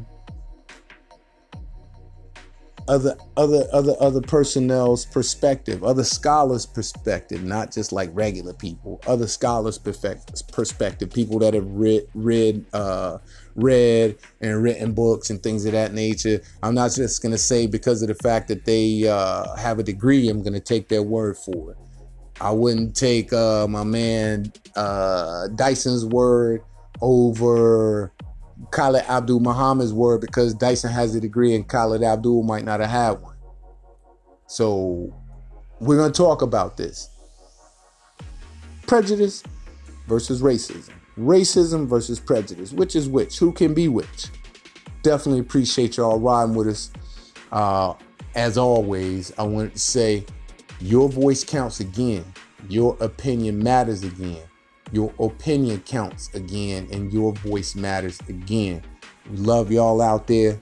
other 2.89 3.15
other 3.37 3.67
other 3.71 3.95
other 3.99 4.19
personnel's 4.19 5.05
perspective, 5.05 5.83
other 5.83 6.03
scholars' 6.03 6.65
perspective, 6.65 7.43
not 7.43 7.71
just 7.71 7.91
like 7.91 8.09
regular 8.13 8.53
people. 8.53 8.99
Other 9.05 9.27
scholars' 9.27 9.77
perspective, 9.77 11.13
people 11.13 11.37
that 11.39 11.53
have 11.53 11.67
read 11.67 12.03
read 12.15 12.65
uh, 12.73 13.19
read 13.55 14.17
and 14.41 14.63
written 14.63 14.93
books 14.93 15.29
and 15.29 15.41
things 15.41 15.65
of 15.65 15.73
that 15.73 15.93
nature. 15.93 16.41
I'm 16.63 16.73
not 16.73 16.91
just 16.91 17.21
gonna 17.21 17.37
say 17.37 17.67
because 17.67 18.01
of 18.01 18.07
the 18.07 18.15
fact 18.15 18.47
that 18.47 18.65
they 18.65 19.07
uh, 19.07 19.55
have 19.55 19.77
a 19.77 19.83
degree, 19.83 20.27
I'm 20.27 20.41
gonna 20.41 20.59
take 20.59 20.89
their 20.89 21.03
word 21.03 21.37
for 21.37 21.71
it. 21.71 21.77
I 22.41 22.51
wouldn't 22.51 22.95
take 22.95 23.31
uh, 23.31 23.67
my 23.67 23.83
man 23.83 24.51
uh, 24.75 25.47
Dyson's 25.49 26.05
word 26.05 26.63
over 27.01 28.11
Khalid 28.71 29.05
Abdul 29.07 29.39
Muhammad's 29.39 29.93
word 29.93 30.21
because 30.21 30.53
Dyson 30.53 30.91
has 30.91 31.15
a 31.15 31.21
degree 31.21 31.55
and 31.55 31.67
Khalid 31.67 32.03
Abdul 32.03 32.43
might 32.43 32.65
not 32.65 32.79
have 32.79 32.89
had 32.89 33.11
one. 33.21 33.35
So 34.47 35.13
we're 35.79 35.97
going 35.97 36.11
to 36.11 36.17
talk 36.17 36.41
about 36.41 36.77
this 36.77 37.09
prejudice 38.87 39.43
versus 40.07 40.41
racism, 40.41 40.89
racism 41.17 41.87
versus 41.87 42.19
prejudice. 42.19 42.73
Which 42.73 42.95
is 42.95 43.07
which? 43.07 43.37
Who 43.37 43.51
can 43.51 43.73
be 43.73 43.87
which? 43.87 44.27
Definitely 45.03 45.39
appreciate 45.41 45.97
y'all 45.97 46.19
riding 46.19 46.55
with 46.55 46.67
us. 46.67 46.91
Uh, 47.51 47.93
as 48.35 48.57
always, 48.57 49.31
I 49.37 49.43
want 49.43 49.73
to 49.73 49.79
say 49.79 50.25
your 50.81 51.09
voice 51.09 51.43
counts 51.43 51.79
again, 51.79 52.25
your 52.67 52.97
opinion 52.99 53.61
matters 53.61 54.03
again. 54.03 54.41
Your 54.91 55.13
opinion 55.19 55.81
counts 55.81 56.33
again, 56.33 56.87
and 56.91 57.13
your 57.13 57.33
voice 57.33 57.75
matters 57.75 58.19
again. 58.27 58.81
We 59.29 59.37
love 59.37 59.71
y'all 59.71 60.01
out 60.01 60.27
there. 60.27 60.59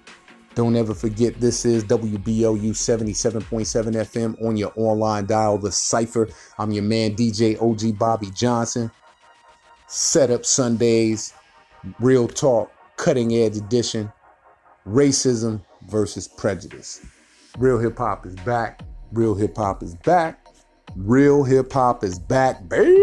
Don't 0.55 0.75
ever 0.75 0.93
forget 0.93 1.39
this 1.39 1.65
is 1.65 1.83
WBLU 1.83 2.71
77.7 2.71 3.43
FM 3.45 4.43
on 4.43 4.57
your 4.57 4.73
online 4.75 5.27
dial, 5.27 5.57
The 5.59 5.71
Cypher. 5.71 6.29
I'm 6.57 6.71
your 6.71 6.83
man, 6.83 7.15
DJ 7.15 7.61
OG 7.61 7.97
Bobby 7.99 8.31
Johnson. 8.31 8.91
Setup 9.85 10.45
Sundays, 10.45 11.33
real 11.99 12.27
talk, 12.27 12.71
cutting 12.97 13.33
edge 13.35 13.55
edition, 13.55 14.11
racism 14.85 15.63
versus 15.87 16.27
prejudice. 16.27 17.05
Real 17.57 17.79
hip 17.79 17.97
hop 17.97 18.25
is 18.25 18.35
back. 18.37 18.81
Real 19.11 19.35
hip 19.35 19.55
hop 19.55 19.83
is 19.83 19.95
back. 19.95 20.45
Real 20.95 21.43
hip 21.43 21.71
hop 21.71 22.03
is 22.03 22.19
back, 22.19 22.67
baby. 22.67 22.97